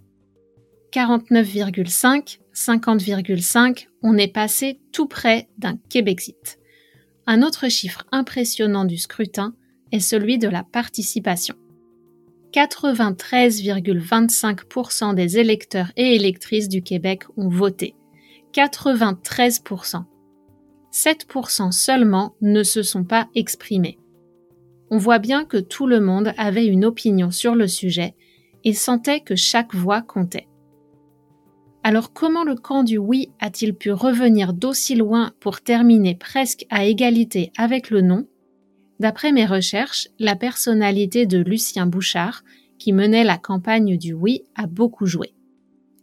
49,5, 0.92 2.38
50,5, 2.54 3.88
on 4.02 4.16
est 4.16 4.32
passé 4.32 4.80
tout 4.92 5.06
près 5.06 5.48
d'un 5.58 5.76
Québexit. 5.88 6.58
Un 7.26 7.42
autre 7.42 7.68
chiffre 7.68 8.06
impressionnant 8.12 8.86
du 8.86 8.96
scrutin 8.96 9.54
est 9.92 10.00
celui 10.00 10.38
de 10.38 10.48
la 10.48 10.62
participation. 10.62 11.54
93,25% 12.52 15.14
des 15.14 15.38
électeurs 15.38 15.92
et 15.96 16.14
électrices 16.14 16.70
du 16.70 16.80
Québec 16.82 17.24
ont 17.36 17.50
voté, 17.50 17.94
93%. 18.52 20.04
7% 20.92 21.72
seulement 21.72 22.34
ne 22.40 22.62
se 22.62 22.82
sont 22.82 23.04
pas 23.04 23.28
exprimés. 23.34 23.98
On 24.90 24.98
voit 24.98 25.18
bien 25.18 25.44
que 25.44 25.58
tout 25.58 25.86
le 25.86 26.00
monde 26.00 26.32
avait 26.38 26.66
une 26.66 26.84
opinion 26.84 27.30
sur 27.30 27.54
le 27.54 27.68
sujet 27.68 28.14
et 28.64 28.72
sentait 28.72 29.20
que 29.20 29.36
chaque 29.36 29.74
voix 29.74 30.00
comptait. 30.00 30.48
Alors 31.82 32.12
comment 32.12 32.44
le 32.44 32.56
camp 32.56 32.82
du 32.82 32.98
oui 32.98 33.30
a-t-il 33.40 33.74
pu 33.74 33.92
revenir 33.92 34.52
d'aussi 34.52 34.96
loin 34.96 35.32
pour 35.38 35.60
terminer 35.60 36.14
presque 36.14 36.66
à 36.70 36.84
égalité 36.84 37.52
avec 37.56 37.90
le 37.90 38.00
non? 38.00 38.26
D'après 38.98 39.32
mes 39.32 39.46
recherches, 39.46 40.08
la 40.18 40.34
personnalité 40.34 41.26
de 41.26 41.38
Lucien 41.38 41.86
Bouchard, 41.86 42.42
qui 42.78 42.92
menait 42.92 43.22
la 43.22 43.38
campagne 43.38 43.98
du 43.98 44.14
oui, 44.14 44.44
a 44.56 44.66
beaucoup 44.66 45.06
joué 45.06 45.35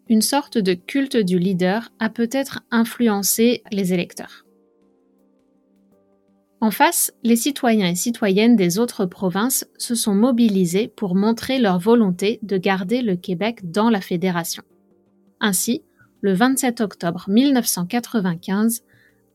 une 0.09 0.21
sorte 0.21 0.57
de 0.57 0.73
culte 0.73 1.17
du 1.17 1.39
leader 1.39 1.91
a 1.99 2.09
peut-être 2.09 2.61
influencé 2.71 3.63
les 3.71 3.93
électeurs. 3.93 4.45
En 6.63 6.71
face, 6.71 7.11
les 7.23 7.35
citoyens 7.35 7.89
et 7.89 7.95
citoyennes 7.95 8.55
des 8.55 8.79
autres 8.79 9.05
provinces 9.05 9.65
se 9.77 9.95
sont 9.95 10.15
mobilisés 10.15 10.87
pour 10.87 11.13
montrer 11.13 11.59
leur 11.59 11.77
volonté 11.77 12.39
de 12.41 12.57
garder 12.57 13.01
le 13.01 13.17
Québec 13.17 13.69
dans 13.69 13.89
la 13.89 13.99
fédération. 13.99 14.63
Ainsi, 15.41 15.83
le 16.21 16.33
27 16.33 16.79
octobre 16.79 17.25
1995, 17.27 18.83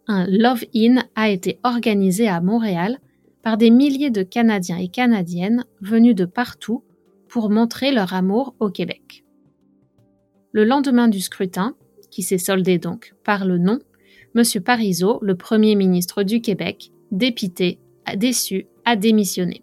un 0.06 0.26
Love-In 0.26 1.02
a 1.16 1.28
été 1.28 1.60
organisé 1.64 2.28
à 2.28 2.40
Montréal 2.40 2.98
par 3.42 3.58
des 3.58 3.70
milliers 3.70 4.10
de 4.10 4.22
Canadiens 4.22 4.78
et 4.78 4.88
Canadiennes 4.88 5.66
venus 5.82 6.14
de 6.14 6.24
partout 6.24 6.82
pour 7.28 7.50
montrer 7.50 7.92
leur 7.92 8.14
amour 8.14 8.54
au 8.58 8.70
Québec. 8.70 9.22
Le 10.58 10.64
lendemain 10.64 11.06
du 11.06 11.20
scrutin, 11.20 11.76
qui 12.10 12.24
s'est 12.24 12.36
soldé 12.36 12.78
donc 12.78 13.14
par 13.22 13.44
le 13.44 13.58
non, 13.58 13.78
M. 14.34 14.42
Parizeau, 14.60 15.20
le 15.22 15.36
Premier 15.36 15.76
ministre 15.76 16.24
du 16.24 16.40
Québec, 16.40 16.90
dépité, 17.12 17.78
déçu, 18.16 18.66
a 18.84 18.96
démissionné. 18.96 19.62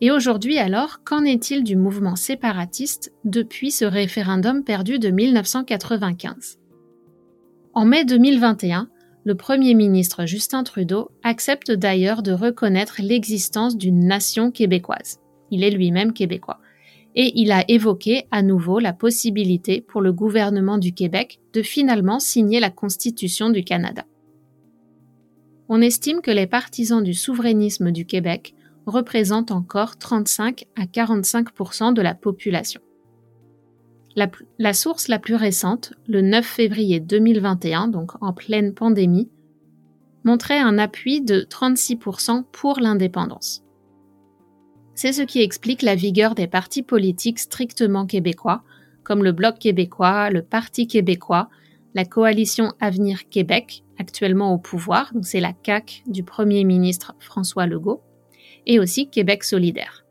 Et 0.00 0.10
aujourd'hui 0.10 0.58
alors, 0.58 1.04
qu'en 1.04 1.22
est-il 1.22 1.62
du 1.62 1.76
mouvement 1.76 2.16
séparatiste 2.16 3.12
depuis 3.22 3.70
ce 3.70 3.84
référendum 3.84 4.64
perdu 4.64 4.98
de 4.98 5.10
1995 5.10 6.58
En 7.74 7.84
mai 7.84 8.04
2021, 8.04 8.90
le 9.22 9.36
Premier 9.36 9.74
ministre 9.74 10.26
Justin 10.26 10.64
Trudeau 10.64 11.12
accepte 11.22 11.70
d'ailleurs 11.70 12.24
de 12.24 12.32
reconnaître 12.32 12.96
l'existence 12.98 13.76
d'une 13.76 14.04
nation 14.04 14.50
québécoise. 14.50 15.20
Il 15.52 15.62
est 15.62 15.70
lui-même 15.70 16.12
québécois 16.12 16.58
et 17.18 17.32
il 17.34 17.50
a 17.50 17.64
évoqué 17.68 18.28
à 18.30 18.42
nouveau 18.42 18.78
la 18.78 18.92
possibilité 18.92 19.80
pour 19.80 20.00
le 20.00 20.12
gouvernement 20.12 20.78
du 20.78 20.94
Québec 20.94 21.40
de 21.52 21.62
finalement 21.62 22.20
signer 22.20 22.60
la 22.60 22.70
Constitution 22.70 23.50
du 23.50 23.64
Canada. 23.64 24.04
On 25.68 25.82
estime 25.82 26.20
que 26.20 26.30
les 26.30 26.46
partisans 26.46 27.02
du 27.02 27.14
souverainisme 27.14 27.90
du 27.90 28.06
Québec 28.06 28.54
représentent 28.86 29.50
encore 29.50 29.98
35 29.98 30.66
à 30.76 30.84
45% 30.84 31.92
de 31.92 32.00
la 32.00 32.14
population. 32.14 32.80
La, 34.58 34.72
source 34.72 35.08
la 35.08 35.18
plus 35.18 35.34
récente, 35.34 35.94
le 36.06 36.22
9 36.22 36.44
février 36.44 37.00
2021, 37.00 37.88
donc 37.88 38.12
en 38.20 38.32
pleine 38.32 38.74
pandémie, 38.74 39.28
montrait 40.22 40.58
un 40.58 40.78
appui 40.78 41.20
de 41.20 41.40
36% 41.40 42.44
pour 42.52 42.78
l'indépendance. 42.78 43.64
C'est 44.98 45.12
ce 45.12 45.22
qui 45.22 45.40
explique 45.42 45.82
la 45.82 45.94
vigueur 45.94 46.34
des 46.34 46.48
partis 46.48 46.82
politiques 46.82 47.38
strictement 47.38 48.04
québécois, 48.04 48.64
comme 49.04 49.22
le 49.22 49.30
Bloc 49.30 49.60
québécois, 49.60 50.28
le 50.28 50.42
Parti 50.42 50.88
québécois, 50.88 51.48
la 51.94 52.04
coalition 52.04 52.72
Avenir 52.80 53.28
Québec, 53.28 53.84
actuellement 54.00 54.52
au 54.52 54.58
pouvoir, 54.58 55.14
donc 55.14 55.24
c'est 55.24 55.38
la 55.38 55.52
CAQ 55.64 56.02
du 56.08 56.24
Premier 56.24 56.64
ministre 56.64 57.14
François 57.20 57.68
Legault, 57.68 58.02
et 58.66 58.80
aussi 58.80 59.08
Québec 59.08 59.44
solidaire. 59.44 60.04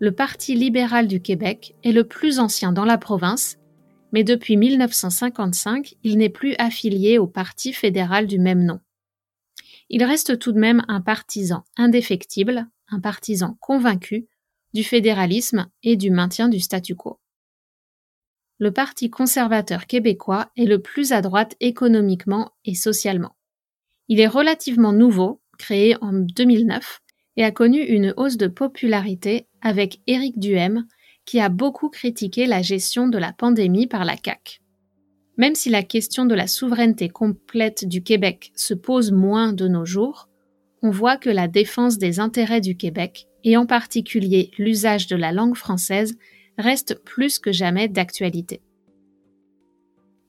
Le 0.00 0.12
Parti 0.12 0.54
libéral 0.54 1.06
du 1.06 1.22
Québec 1.22 1.74
est 1.82 1.92
le 1.92 2.04
plus 2.04 2.40
ancien 2.40 2.72
dans 2.72 2.84
la 2.84 2.98
province 2.98 3.56
mais 4.12 4.22
depuis 4.22 4.58
1955, 4.58 5.94
il 6.04 6.18
n'est 6.18 6.28
plus 6.28 6.54
affilié 6.58 7.16
au 7.16 7.26
Parti 7.26 7.72
fédéral 7.72 8.26
du 8.26 8.38
même 8.38 8.64
nom. 8.64 8.80
Il 9.88 10.04
reste 10.04 10.38
tout 10.38 10.52
de 10.52 10.58
même 10.58 10.82
un 10.88 11.00
partisan 11.00 11.64
indéfectible, 11.78 12.68
un 12.90 13.00
partisan 13.00 13.56
convaincu 13.60 14.26
du 14.74 14.84
fédéralisme 14.84 15.68
et 15.82 15.96
du 15.96 16.10
maintien 16.10 16.48
du 16.48 16.60
statu 16.60 16.94
quo. 16.94 17.20
Le 18.58 18.72
Parti 18.72 19.08
conservateur 19.08 19.86
québécois 19.86 20.50
est 20.56 20.64
le 20.64 20.80
plus 20.82 21.12
à 21.12 21.20
droite 21.20 21.54
économiquement 21.60 22.52
et 22.64 22.74
socialement. 22.74 23.36
Il 24.08 24.20
est 24.20 24.26
relativement 24.26 24.92
nouveau, 24.92 25.40
créé 25.58 25.96
en 26.02 26.12
2009, 26.12 27.00
et 27.36 27.44
a 27.44 27.52
connu 27.52 27.80
une 27.80 28.12
hausse 28.16 28.36
de 28.36 28.48
popularité 28.48 29.46
avec 29.60 30.00
Éric 30.08 30.40
Duhem, 30.40 30.86
qui 31.24 31.38
a 31.40 31.48
beaucoup 31.48 31.88
critiqué 31.88 32.46
la 32.46 32.62
gestion 32.62 33.06
de 33.06 33.18
la 33.18 33.32
pandémie 33.32 33.86
par 33.86 34.04
la 34.04 34.16
CAQ. 34.16 34.60
Même 35.36 35.54
si 35.54 35.70
la 35.70 35.84
question 35.84 36.26
de 36.26 36.34
la 36.34 36.48
souveraineté 36.48 37.08
complète 37.08 37.86
du 37.86 38.02
Québec 38.02 38.50
se 38.56 38.74
pose 38.74 39.12
moins 39.12 39.52
de 39.52 39.68
nos 39.68 39.84
jours, 39.84 40.27
on 40.82 40.90
voit 40.90 41.16
que 41.16 41.30
la 41.30 41.48
défense 41.48 41.98
des 41.98 42.20
intérêts 42.20 42.60
du 42.60 42.76
Québec, 42.76 43.26
et 43.44 43.56
en 43.56 43.66
particulier 43.66 44.50
l'usage 44.58 45.06
de 45.06 45.16
la 45.16 45.32
langue 45.32 45.56
française, 45.56 46.16
reste 46.58 47.02
plus 47.04 47.38
que 47.38 47.52
jamais 47.52 47.88
d'actualité. 47.88 48.60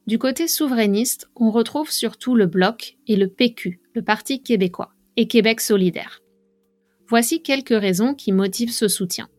Du 0.08 0.18
côté 0.18 0.48
souverainiste, 0.48 1.30
on 1.36 1.52
retrouve 1.52 1.92
surtout 1.92 2.36
le 2.36 2.48
Bloc 2.48 2.98
et 3.08 3.16
le 3.16 3.28
PQ, 3.28 3.80
le 3.94 4.02
Parti 4.02 4.42
québécois, 4.42 4.92
et 5.18 5.28
Québec 5.28 5.62
solidaire. 5.62 6.22
Voici 7.08 7.42
quelques 7.42 7.80
raisons 7.80 8.16
qui 8.16 8.32
motivent 8.32 8.72
ce 8.72 8.88
soutien. 8.88 9.30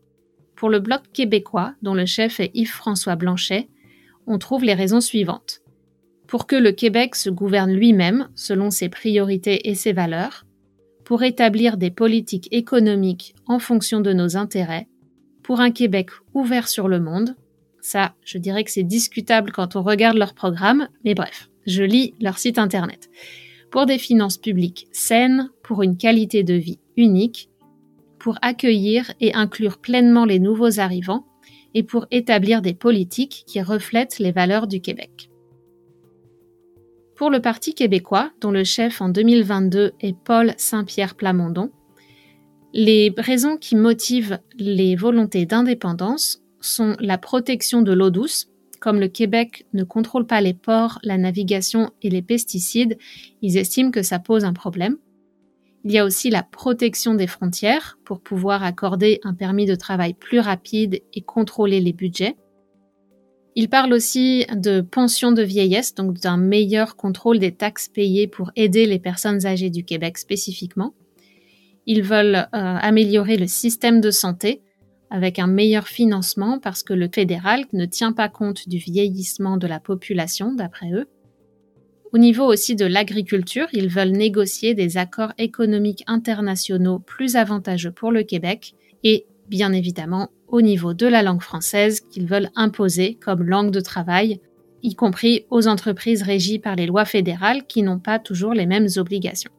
Pour 0.55 0.69
le 0.69 0.79
Bloc 0.79 1.01
québécois, 1.13 1.73
dont 1.81 1.93
le 1.93 2.05
chef 2.05 2.39
est 2.39 2.51
Yves-François 2.53 3.15
Blanchet, 3.15 3.67
on 4.27 4.37
trouve 4.37 4.63
les 4.63 4.73
raisons 4.73 5.01
suivantes. 5.01 5.61
Pour 6.27 6.47
que 6.47 6.55
le 6.55 6.71
Québec 6.71 7.15
se 7.15 7.29
gouverne 7.29 7.73
lui-même, 7.73 8.29
selon 8.35 8.71
ses 8.71 8.87
priorités 8.87 9.69
et 9.69 9.75
ses 9.75 9.91
valeurs, 9.91 10.45
pour 11.11 11.23
établir 11.23 11.75
des 11.75 11.91
politiques 11.91 12.47
économiques 12.51 13.35
en 13.45 13.59
fonction 13.59 13.99
de 13.99 14.13
nos 14.13 14.37
intérêts, 14.37 14.87
pour 15.43 15.59
un 15.59 15.69
Québec 15.69 16.09
ouvert 16.33 16.69
sur 16.69 16.87
le 16.87 17.01
monde, 17.01 17.35
ça, 17.81 18.15
je 18.23 18.37
dirais 18.37 18.63
que 18.63 18.71
c'est 18.71 18.83
discutable 18.83 19.51
quand 19.51 19.75
on 19.75 19.83
regarde 19.83 20.15
leur 20.15 20.33
programme, 20.33 20.87
mais 21.03 21.13
bref, 21.13 21.49
je 21.67 21.83
lis 21.83 22.13
leur 22.21 22.37
site 22.37 22.57
internet. 22.57 23.09
Pour 23.71 23.85
des 23.85 23.97
finances 23.97 24.37
publiques 24.37 24.87
saines, 24.93 25.49
pour 25.63 25.83
une 25.83 25.97
qualité 25.97 26.43
de 26.43 26.53
vie 26.53 26.79
unique, 26.95 27.49
pour 28.17 28.37
accueillir 28.41 29.11
et 29.19 29.33
inclure 29.33 29.79
pleinement 29.79 30.23
les 30.23 30.39
nouveaux 30.39 30.79
arrivants 30.79 31.25
et 31.73 31.83
pour 31.83 32.05
établir 32.11 32.61
des 32.61 32.73
politiques 32.73 33.43
qui 33.47 33.61
reflètent 33.61 34.19
les 34.19 34.31
valeurs 34.31 34.67
du 34.67 34.79
Québec. 34.79 35.30
Pour 37.21 37.29
le 37.29 37.39
Parti 37.39 37.75
québécois, 37.75 38.31
dont 38.41 38.49
le 38.49 38.63
chef 38.63 38.99
en 38.99 39.09
2022 39.09 39.91
est 39.99 40.17
Paul 40.17 40.55
Saint-Pierre 40.57 41.13
Plamondon, 41.13 41.69
les 42.73 43.13
raisons 43.15 43.57
qui 43.57 43.75
motivent 43.75 44.39
les 44.57 44.95
volontés 44.95 45.45
d'indépendance 45.45 46.41
sont 46.61 46.95
la 46.99 47.19
protection 47.19 47.83
de 47.83 47.93
l'eau 47.93 48.09
douce, 48.09 48.49
comme 48.79 48.99
le 48.99 49.07
Québec 49.07 49.67
ne 49.73 49.83
contrôle 49.83 50.25
pas 50.25 50.41
les 50.41 50.55
ports, 50.55 50.97
la 51.03 51.19
navigation 51.19 51.91
et 52.01 52.09
les 52.09 52.23
pesticides, 52.23 52.97
ils 53.43 53.55
estiment 53.55 53.91
que 53.91 54.01
ça 54.01 54.17
pose 54.17 54.43
un 54.43 54.53
problème. 54.53 54.97
Il 55.83 55.91
y 55.91 55.99
a 55.99 56.05
aussi 56.05 56.31
la 56.31 56.41
protection 56.41 57.13
des 57.13 57.27
frontières 57.27 57.99
pour 58.03 58.21
pouvoir 58.21 58.63
accorder 58.63 59.19
un 59.23 59.35
permis 59.35 59.67
de 59.67 59.75
travail 59.75 60.15
plus 60.15 60.39
rapide 60.39 61.03
et 61.13 61.21
contrôler 61.21 61.81
les 61.81 61.93
budgets. 61.93 62.35
Il 63.55 63.67
parle 63.67 63.93
aussi 63.93 64.45
de 64.55 64.79
pension 64.79 65.33
de 65.33 65.43
vieillesse, 65.43 65.93
donc 65.93 66.19
d'un 66.19 66.37
meilleur 66.37 66.95
contrôle 66.95 67.39
des 67.39 67.51
taxes 67.51 67.89
payées 67.89 68.27
pour 68.27 68.51
aider 68.55 68.85
les 68.85 68.99
personnes 68.99 69.45
âgées 69.45 69.69
du 69.69 69.83
Québec 69.83 70.17
spécifiquement. 70.17 70.93
Ils 71.85 72.03
veulent 72.03 72.47
améliorer 72.53 73.37
le 73.37 73.47
système 73.47 73.99
de 73.99 74.11
santé 74.11 74.61
avec 75.09 75.39
un 75.39 75.47
meilleur 75.47 75.87
financement 75.87 76.59
parce 76.59 76.83
que 76.83 76.93
le 76.93 77.09
fédéral 77.13 77.65
ne 77.73 77.85
tient 77.85 78.13
pas 78.13 78.29
compte 78.29 78.69
du 78.69 78.77
vieillissement 78.77 79.57
de 79.57 79.67
la 79.67 79.81
population, 79.81 80.53
d'après 80.53 80.91
eux. 80.91 81.07
Au 82.13 82.17
niveau 82.17 82.45
aussi 82.45 82.75
de 82.75 82.85
l'agriculture, 82.85 83.67
ils 83.73 83.89
veulent 83.89 84.11
négocier 84.11 84.73
des 84.73 84.97
accords 84.97 85.33
économiques 85.37 86.03
internationaux 86.07 86.99
plus 86.99 87.35
avantageux 87.35 87.91
pour 87.91 88.11
le 88.11 88.23
Québec 88.23 88.73
et, 89.03 89.25
bien 89.51 89.73
évidemment, 89.73 90.29
au 90.47 90.61
niveau 90.61 90.93
de 90.93 91.05
la 91.05 91.21
langue 91.21 91.41
française 91.41 91.99
qu'ils 91.99 92.25
veulent 92.25 92.49
imposer 92.55 93.15
comme 93.15 93.43
langue 93.43 93.71
de 93.71 93.81
travail, 93.81 94.39
y 94.81 94.95
compris 94.95 95.45
aux 95.49 95.67
entreprises 95.67 96.23
régies 96.23 96.57
par 96.57 96.77
les 96.77 96.85
lois 96.85 97.03
fédérales 97.03 97.67
qui 97.67 97.83
n'ont 97.83 97.99
pas 97.99 98.17
toujours 98.17 98.53
les 98.53 98.65
mêmes 98.65 98.87
obligations. 98.95 99.51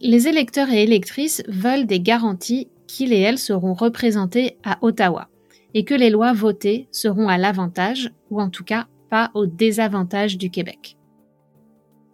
Les 0.00 0.28
électeurs 0.28 0.70
et 0.70 0.84
électrices 0.84 1.42
veulent 1.48 1.86
des 1.86 2.00
garanties 2.00 2.68
qu'ils 2.86 3.12
et 3.12 3.20
elles 3.20 3.38
seront 3.38 3.74
représentés 3.74 4.56
à 4.62 4.78
Ottawa 4.80 5.28
et 5.74 5.84
que 5.84 5.94
les 5.94 6.10
lois 6.10 6.32
votées 6.32 6.88
seront 6.92 7.28
à 7.28 7.38
l'avantage, 7.38 8.12
ou 8.30 8.40
en 8.40 8.50
tout 8.50 8.64
cas 8.64 8.86
pas 9.10 9.32
au 9.34 9.46
désavantage 9.46 10.38
du 10.38 10.50
Québec. 10.50 10.96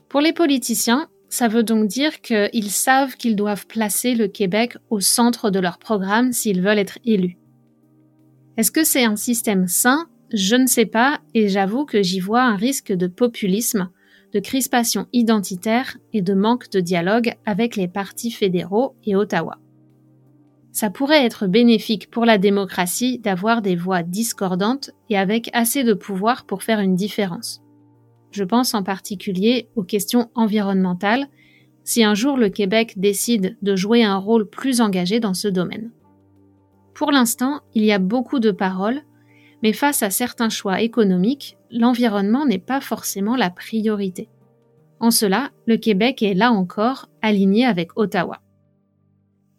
Pour 0.08 0.20
les 0.22 0.32
politiciens, 0.32 1.08
ça 1.36 1.48
veut 1.48 1.62
donc 1.62 1.86
dire 1.86 2.22
qu'ils 2.22 2.70
savent 2.70 3.16
qu'ils 3.16 3.36
doivent 3.36 3.66
placer 3.66 4.14
le 4.14 4.26
Québec 4.26 4.78
au 4.88 5.00
centre 5.00 5.50
de 5.50 5.58
leur 5.58 5.76
programme 5.76 6.32
s'ils 6.32 6.62
veulent 6.62 6.78
être 6.78 6.98
élus. 7.04 7.36
Est-ce 8.56 8.70
que 8.70 8.84
c'est 8.84 9.04
un 9.04 9.16
système 9.16 9.68
sain? 9.68 10.06
Je 10.32 10.56
ne 10.56 10.66
sais 10.66 10.86
pas 10.86 11.20
et 11.34 11.48
j'avoue 11.48 11.84
que 11.84 12.02
j'y 12.02 12.20
vois 12.20 12.40
un 12.40 12.56
risque 12.56 12.90
de 12.90 13.06
populisme, 13.06 13.90
de 14.32 14.40
crispation 14.40 15.08
identitaire 15.12 15.98
et 16.14 16.22
de 16.22 16.32
manque 16.32 16.70
de 16.70 16.80
dialogue 16.80 17.34
avec 17.44 17.76
les 17.76 17.86
partis 17.86 18.30
fédéraux 18.30 18.96
et 19.04 19.14
Ottawa. 19.14 19.58
Ça 20.72 20.88
pourrait 20.88 21.26
être 21.26 21.46
bénéfique 21.46 22.10
pour 22.10 22.24
la 22.24 22.38
démocratie 22.38 23.18
d'avoir 23.18 23.60
des 23.60 23.76
voix 23.76 24.02
discordantes 24.02 24.90
et 25.10 25.18
avec 25.18 25.50
assez 25.52 25.84
de 25.84 25.92
pouvoir 25.92 26.46
pour 26.46 26.62
faire 26.62 26.80
une 26.80 26.96
différence. 26.96 27.60
Je 28.36 28.44
pense 28.44 28.74
en 28.74 28.82
particulier 28.82 29.70
aux 29.76 29.82
questions 29.82 30.30
environnementales, 30.34 31.26
si 31.84 32.04
un 32.04 32.12
jour 32.12 32.36
le 32.36 32.50
Québec 32.50 32.92
décide 32.98 33.56
de 33.62 33.76
jouer 33.76 34.04
un 34.04 34.18
rôle 34.18 34.46
plus 34.46 34.82
engagé 34.82 35.20
dans 35.20 35.32
ce 35.32 35.48
domaine. 35.48 35.90
Pour 36.92 37.12
l'instant, 37.12 37.62
il 37.74 37.82
y 37.82 37.92
a 37.92 37.98
beaucoup 37.98 38.38
de 38.38 38.50
paroles, 38.50 39.00
mais 39.62 39.72
face 39.72 40.02
à 40.02 40.10
certains 40.10 40.50
choix 40.50 40.82
économiques, 40.82 41.56
l'environnement 41.70 42.44
n'est 42.44 42.58
pas 42.58 42.82
forcément 42.82 43.36
la 43.36 43.48
priorité. 43.48 44.28
En 45.00 45.10
cela, 45.10 45.50
le 45.66 45.78
Québec 45.78 46.22
est 46.22 46.34
là 46.34 46.52
encore 46.52 47.08
aligné 47.22 47.64
avec 47.64 47.96
Ottawa. 47.96 48.42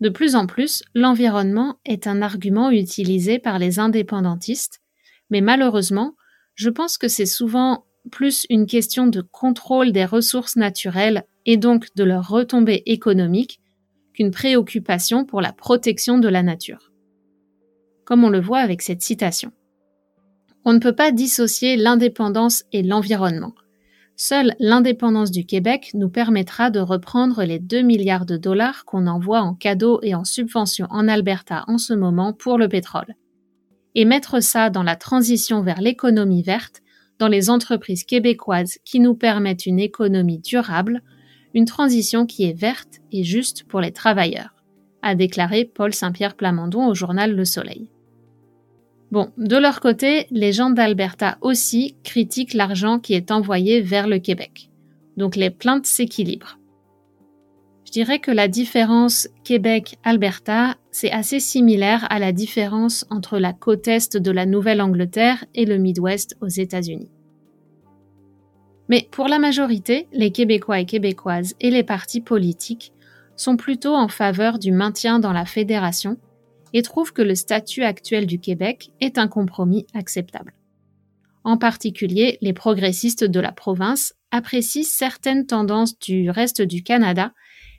De 0.01 0.09
plus 0.09 0.35
en 0.35 0.45
plus, 0.45 0.83
l'environnement 0.93 1.79
est 1.83 2.05
un 2.05 2.21
argument 2.21 2.69
utilisé 2.69 3.39
par 3.39 3.57
les 3.57 3.79
indépendantistes, 3.79 4.83
mais 5.31 5.41
malheureusement, 5.41 6.13
je 6.53 6.69
pense 6.69 6.99
que 6.99 7.07
c'est 7.07 7.25
souvent 7.25 7.86
plus 8.09 8.45
une 8.49 8.65
question 8.65 9.07
de 9.07 9.21
contrôle 9.21 9.91
des 9.91 10.05
ressources 10.05 10.55
naturelles 10.55 11.23
et 11.45 11.57
donc 11.57 11.87
de 11.95 12.03
leur 12.03 12.27
retombée 12.27 12.83
économique 12.85 13.59
qu'une 14.13 14.31
préoccupation 14.31 15.25
pour 15.25 15.41
la 15.41 15.53
protection 15.53 16.17
de 16.17 16.27
la 16.27 16.43
nature. 16.43 16.91
Comme 18.05 18.23
on 18.23 18.29
le 18.29 18.41
voit 18.41 18.59
avec 18.59 18.81
cette 18.81 19.01
citation. 19.01 19.51
On 20.65 20.73
ne 20.73 20.79
peut 20.79 20.95
pas 20.95 21.11
dissocier 21.11 21.77
l'indépendance 21.77 22.63
et 22.73 22.83
l'environnement. 22.83 23.53
Seule 24.19 24.55
l'indépendance 24.59 25.29
du 25.29 25.45
Québec 25.45 25.91
nous 25.93 26.09
permettra 26.09 26.71
de 26.71 26.79
reprendre 26.79 27.43
les 27.43 27.59
2 27.59 27.83
milliards 27.83 28.25
de 28.25 28.35
dollars 28.35 28.83
qu'on 28.83 29.05
envoie 29.05 29.41
en 29.41 29.53
cadeaux 29.53 29.99
et 30.01 30.15
en 30.15 30.25
subventions 30.25 30.87
en 30.89 31.07
Alberta 31.07 31.63
en 31.67 31.77
ce 31.77 31.93
moment 31.93 32.33
pour 32.33 32.57
le 32.57 32.67
pétrole. 32.67 33.13
Et 33.93 34.05
mettre 34.05 34.41
ça 34.41 34.71
dans 34.71 34.81
la 34.81 34.95
transition 34.95 35.61
vers 35.61 35.81
l'économie 35.81 36.41
verte, 36.41 36.81
dans 37.19 37.27
les 37.27 37.49
entreprises 37.49 38.03
québécoises 38.03 38.77
qui 38.85 38.99
nous 38.99 39.15
permettent 39.15 39.65
une 39.65 39.79
économie 39.79 40.39
durable, 40.39 41.01
une 41.53 41.65
transition 41.65 42.25
qui 42.25 42.45
est 42.45 42.57
verte 42.57 42.99
et 43.11 43.23
juste 43.23 43.63
pour 43.63 43.81
les 43.81 43.91
travailleurs, 43.91 44.53
a 45.01 45.15
déclaré 45.15 45.65
Paul 45.65 45.93
Saint-Pierre 45.93 46.35
Plamondon 46.35 46.87
au 46.87 46.93
journal 46.93 47.35
Le 47.35 47.45
Soleil. 47.45 47.89
Bon, 49.11 49.31
de 49.37 49.55
leur 49.55 49.79
côté, 49.79 50.27
les 50.31 50.51
gens 50.51 50.69
d'Alberta 50.69 51.37
aussi 51.41 51.95
critiquent 52.03 52.53
l'argent 52.53 52.99
qui 52.99 53.13
est 53.13 53.31
envoyé 53.31 53.81
vers 53.81 54.07
le 54.07 54.19
Québec. 54.19 54.69
Donc 55.15 55.35
les 55.35 55.49
plaintes 55.49 55.85
s'équilibrent. 55.85 56.59
Je 57.85 57.91
dirais 57.93 58.19
que 58.19 58.31
la 58.31 58.49
différence 58.49 59.29
Québec-Alberta, 59.45 60.75
c'est 60.99 61.11
assez 61.11 61.39
similaire 61.39 62.07
à 62.09 62.17
la 62.17 62.31
différence 62.31 63.05
entre 63.11 63.37
la 63.37 63.53
côte 63.53 63.87
est 63.87 64.17
de 64.17 64.31
la 64.31 64.47
Nouvelle-Angleterre 64.47 65.45
et 65.53 65.65
le 65.65 65.77
Midwest 65.77 66.35
aux 66.41 66.47
États-Unis. 66.47 67.11
Mais 68.89 69.07
pour 69.11 69.27
la 69.27 69.37
majorité, 69.37 70.07
les 70.11 70.31
Québécois 70.31 70.79
et 70.79 70.87
Québécoises 70.87 71.53
et 71.61 71.69
les 71.69 71.83
partis 71.83 72.21
politiques 72.21 72.93
sont 73.35 73.57
plutôt 73.57 73.93
en 73.93 74.07
faveur 74.07 74.57
du 74.57 74.71
maintien 74.71 75.19
dans 75.19 75.33
la 75.33 75.45
fédération 75.45 76.17
et 76.73 76.81
trouvent 76.81 77.13
que 77.13 77.21
le 77.21 77.35
statut 77.35 77.83
actuel 77.83 78.25
du 78.25 78.39
Québec 78.39 78.89
est 78.99 79.19
un 79.19 79.27
compromis 79.27 79.85
acceptable. 79.93 80.55
En 81.43 81.57
particulier, 81.57 82.39
les 82.41 82.53
progressistes 82.53 83.23
de 83.23 83.39
la 83.39 83.51
province 83.51 84.15
apprécient 84.31 84.81
certaines 84.81 85.45
tendances 85.45 85.99
du 85.99 86.31
reste 86.31 86.63
du 86.63 86.81
Canada 86.81 87.33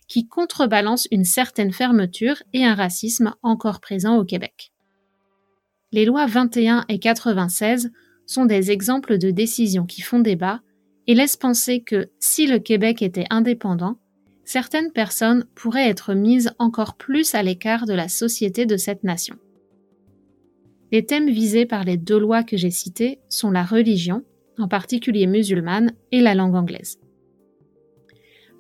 qui 0.09 0.27
contrebalancent 0.27 1.09
une 1.11 1.25
certaine 1.25 1.73
fermeture 1.73 2.43
et 2.53 2.65
un 2.65 2.75
racisme 2.75 3.35
encore 3.43 3.81
présent 3.81 4.17
au 4.17 4.25
Québec. 4.25 4.73
Les 5.93 6.05
lois 6.05 6.27
21 6.27 6.85
et 6.89 6.99
96 6.99 7.91
sont 8.27 8.47
des 8.47 8.71
exemples 8.71 9.19
de 9.19 9.31
décisions 9.31 9.87
qui 9.87 10.03
font 10.03 10.21
débat 10.21 10.61
et 11.07 11.15
laissent 11.15 11.37
penser 11.37 11.81
que 11.81 12.11
si 12.19 12.47
le 12.47 12.59
Québec 12.59 13.01
était 13.01 13.27
indépendant, 13.31 13.99
certaines 14.45 14.93
personnes 14.93 15.47
pourraient 15.55 15.89
être 15.89 16.15
mises 16.15 16.53
encore 16.59 16.97
plus 16.97 17.35
à 17.35 17.43
l'écart 17.43 17.87
de 17.87 17.95
la 17.95 18.09
société 18.09 18.67
de 18.67 18.77
cette 18.77 19.05
nation. 19.05 19.37
Les 20.91 21.05
thèmes 21.05 21.31
visés 21.31 21.67
par 21.67 21.85
les 21.85 21.97
deux 21.97 22.19
lois 22.19 22.43
que 22.43 22.57
j'ai 22.57 22.71
citées 22.71 23.21
sont 23.29 23.51
la 23.51 23.65
religion, 23.65 24.25
en 24.59 24.69
particulier 24.69 25.27
musulmane, 25.27 25.93
et 26.13 26.21
la 26.21 26.35
langue 26.35 26.55
anglaise. 26.55 26.99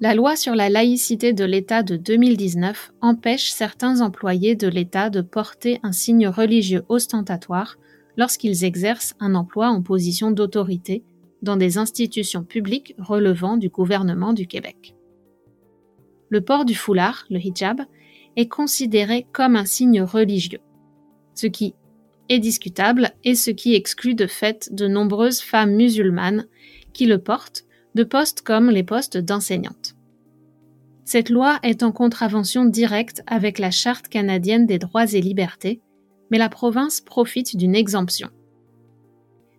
La 0.01 0.15
loi 0.15 0.37
sur 0.37 0.55
la 0.55 0.69
laïcité 0.69 1.33
de 1.33 1.45
l'État 1.45 1.83
de 1.83 1.97
2019 1.97 2.93
empêche 3.01 3.51
certains 3.51 4.01
employés 4.01 4.55
de 4.55 4.69
l'État 4.69 5.11
de 5.11 5.23
porter 5.23 5.81
un 5.83 5.91
signe 5.91 6.29
religieux 6.29 6.85
ostentatoire 6.89 7.79
lorsqu'ils 8.17 8.65
exercent 8.65 9.17
un 9.19 9.35
emploi 9.35 9.71
en 9.71 9.83
position 9.83 10.31
d'autorité 10.31 11.03
dans 11.43 11.57
des 11.57 11.79
institutions 11.79 12.45
publiques 12.45 12.95
relevant 12.97 13.57
du 13.57 13.71
gouvernement 13.71 14.33
du 14.33 14.47
Québec. 14.47 14.95
Le 16.29 16.43
port 16.43 16.65
du 16.65 16.77
foulard, 16.77 17.25
le 17.29 17.41
hijab, 17.41 17.81
est 18.37 18.49
considéré 18.49 19.27
comme 19.33 19.57
un 19.57 19.65
signe 19.65 20.03
religieux, 20.03 20.61
ce 21.35 21.49
qui 21.49 21.75
est 22.29 22.39
discutable 22.39 23.11
et 23.25 23.35
ce 23.35 23.51
qui 23.51 23.75
exclut 23.75 24.15
de 24.15 24.29
fait 24.29 24.73
de 24.73 24.87
nombreuses 24.87 25.41
femmes 25.41 25.75
musulmanes 25.75 26.47
qui 26.93 27.07
le 27.07 27.19
portent 27.19 27.65
de 27.99 28.05
postes 28.05 28.43
comme 28.43 28.71
les 28.71 28.85
postes 28.85 29.19
d'enseignantes. 29.19 29.97
Cette 31.05 31.31
loi 31.31 31.59
est 31.65 31.83
en 31.83 31.91
contravention 31.91 32.65
directe 32.65 33.25
avec 33.27 33.59
la 33.59 33.73
Charte 33.73 34.07
canadienne 34.07 34.67
des 34.67 34.79
droits 34.79 35.13
et 35.13 35.21
libertés, 35.21 35.83
mais 36.31 36.39
la 36.39 36.49
province 36.49 37.01
profite 37.01 37.57
d'une 37.57 37.75
exemption. 37.75 38.29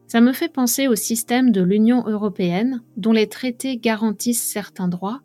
Ça 0.07 0.21
me 0.21 0.31
fait 0.31 0.47
penser 0.47 0.87
au 0.87 0.95
système 0.95 1.51
de 1.51 1.61
l'Union 1.61 2.07
européenne, 2.07 2.81
dont 2.95 3.11
les 3.11 3.27
traités 3.27 3.75
garantissent 3.75 4.49
certains 4.49 4.87
droits, 4.87 5.19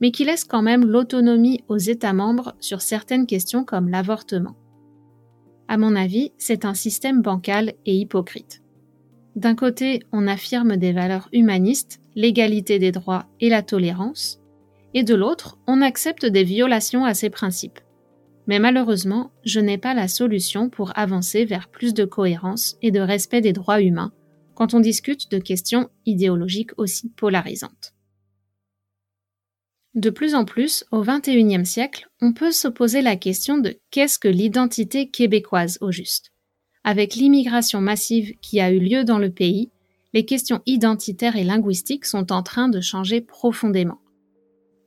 mais 0.00 0.12
qui 0.12 0.24
laissent 0.24 0.44
quand 0.44 0.62
même 0.62 0.86
l'autonomie 0.86 1.64
aux 1.66 1.76
États 1.76 2.12
membres 2.12 2.54
sur 2.60 2.82
certaines 2.82 3.26
questions 3.26 3.64
comme 3.64 3.88
l'avortement. 3.88 4.54
À 5.66 5.76
mon 5.76 5.96
avis, 5.96 6.30
c'est 6.38 6.64
un 6.64 6.74
système 6.74 7.20
bancal 7.20 7.72
et 7.84 7.96
hypocrite. 7.96 8.62
D'un 9.40 9.54
côté, 9.54 10.02
on 10.12 10.26
affirme 10.26 10.76
des 10.76 10.92
valeurs 10.92 11.30
humanistes, 11.32 12.02
l'égalité 12.14 12.78
des 12.78 12.92
droits 12.92 13.24
et 13.40 13.48
la 13.48 13.62
tolérance, 13.62 14.38
et 14.92 15.02
de 15.02 15.14
l'autre, 15.14 15.56
on 15.66 15.80
accepte 15.80 16.26
des 16.26 16.44
violations 16.44 17.06
à 17.06 17.14
ces 17.14 17.30
principes. 17.30 17.80
Mais 18.46 18.58
malheureusement, 18.58 19.30
je 19.46 19.58
n'ai 19.58 19.78
pas 19.78 19.94
la 19.94 20.08
solution 20.08 20.68
pour 20.68 20.92
avancer 20.98 21.46
vers 21.46 21.70
plus 21.70 21.94
de 21.94 22.04
cohérence 22.04 22.76
et 22.82 22.90
de 22.90 23.00
respect 23.00 23.40
des 23.40 23.54
droits 23.54 23.80
humains 23.80 24.12
quand 24.54 24.74
on 24.74 24.80
discute 24.80 25.30
de 25.30 25.38
questions 25.38 25.88
idéologiques 26.04 26.72
aussi 26.76 27.08
polarisantes. 27.08 27.94
De 29.94 30.10
plus 30.10 30.34
en 30.34 30.44
plus, 30.44 30.84
au 30.92 31.00
XXIe 31.00 31.64
siècle, 31.64 32.10
on 32.20 32.34
peut 32.34 32.52
se 32.52 32.68
poser 32.68 33.00
la 33.00 33.16
question 33.16 33.56
de 33.56 33.80
qu'est-ce 33.90 34.18
que 34.18 34.28
l'identité 34.28 35.08
québécoise 35.08 35.78
au 35.80 35.90
juste? 35.90 36.30
Avec 36.84 37.14
l'immigration 37.14 37.80
massive 37.80 38.34
qui 38.40 38.60
a 38.60 38.70
eu 38.70 38.78
lieu 38.78 39.04
dans 39.04 39.18
le 39.18 39.30
pays, 39.30 39.70
les 40.12 40.24
questions 40.24 40.60
identitaires 40.66 41.36
et 41.36 41.44
linguistiques 41.44 42.06
sont 42.06 42.32
en 42.32 42.42
train 42.42 42.68
de 42.68 42.80
changer 42.80 43.20
profondément. 43.20 44.00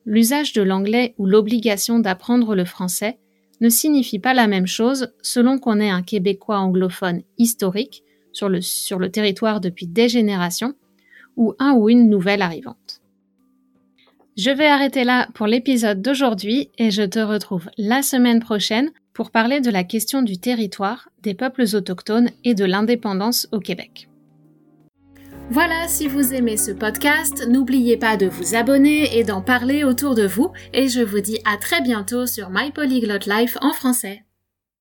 L'usage 0.06 0.54
de 0.54 0.62
l'anglais 0.62 1.14
ou 1.18 1.26
l'obligation 1.26 2.00
d'apprendre 2.00 2.56
le 2.56 2.66
français 2.66 3.20
ne 3.62 3.70
signifie 3.70 4.20
pas 4.20 4.34
la 4.34 4.48
même 4.48 4.68
chose 4.68 5.14
selon 5.22 5.60
qu'on 5.60 5.80
est 5.80 5.90
un 5.90 6.02
Québécois 6.02 6.60
anglophone 6.60 7.22
historique 7.38 8.04
sur 8.34 8.50
le, 8.50 8.60
sur 8.60 9.00
le 9.00 9.10
territoire 9.10 9.62
depuis 9.62 9.88
des 9.88 10.10
générations 10.10 10.74
ou 11.38 11.54
un 11.60 11.74
ou 11.74 11.90
une 11.90 12.10
nouvelle 12.10 12.42
arrivante. 12.42 13.02
Je 14.36 14.50
vais 14.50 14.68
arrêter 14.68 15.04
là 15.04 15.30
pour 15.36 15.46
l'épisode 15.46 16.02
d'aujourd'hui 16.02 16.70
et 16.78 16.90
je 16.90 17.04
te 17.04 17.20
retrouve 17.20 17.70
la 17.78 18.02
semaine 18.02 18.40
prochaine 18.40 18.92
pour 19.14 19.32
parler 19.32 19.62
de 19.62 19.70
la 19.70 19.84
question 19.84 20.22
du 20.22 20.38
territoire, 20.38 21.10
des 21.22 21.34
peuples 21.34 21.66
autochtones 21.74 22.30
et 22.44 22.54
de 22.54 22.66
l'indépendance 22.66 23.48
au 23.52 23.60
Québec. 23.60 24.10
Voilà, 25.50 25.88
si 25.88 26.08
vous 26.08 26.34
aimez 26.34 26.58
ce 26.58 26.72
podcast, 26.72 27.48
n'oubliez 27.48 27.98
pas 27.98 28.18
de 28.18 28.28
vous 28.28 28.56
abonner 28.56 29.18
et 29.18 29.24
d'en 29.24 29.42
parler 29.42 29.84
autour 29.84 30.16
de 30.16 30.26
vous 30.26 30.52
et 30.74 30.88
je 30.88 31.02
vous 31.02 31.20
dis 31.20 31.40
à 31.46 31.58
très 31.58 31.82
bientôt 31.82 32.26
sur 32.26 32.50
My 32.50 32.72
Polyglot 32.72 33.28
Life 33.28 33.58
en 33.62 33.74
français. 33.74 34.24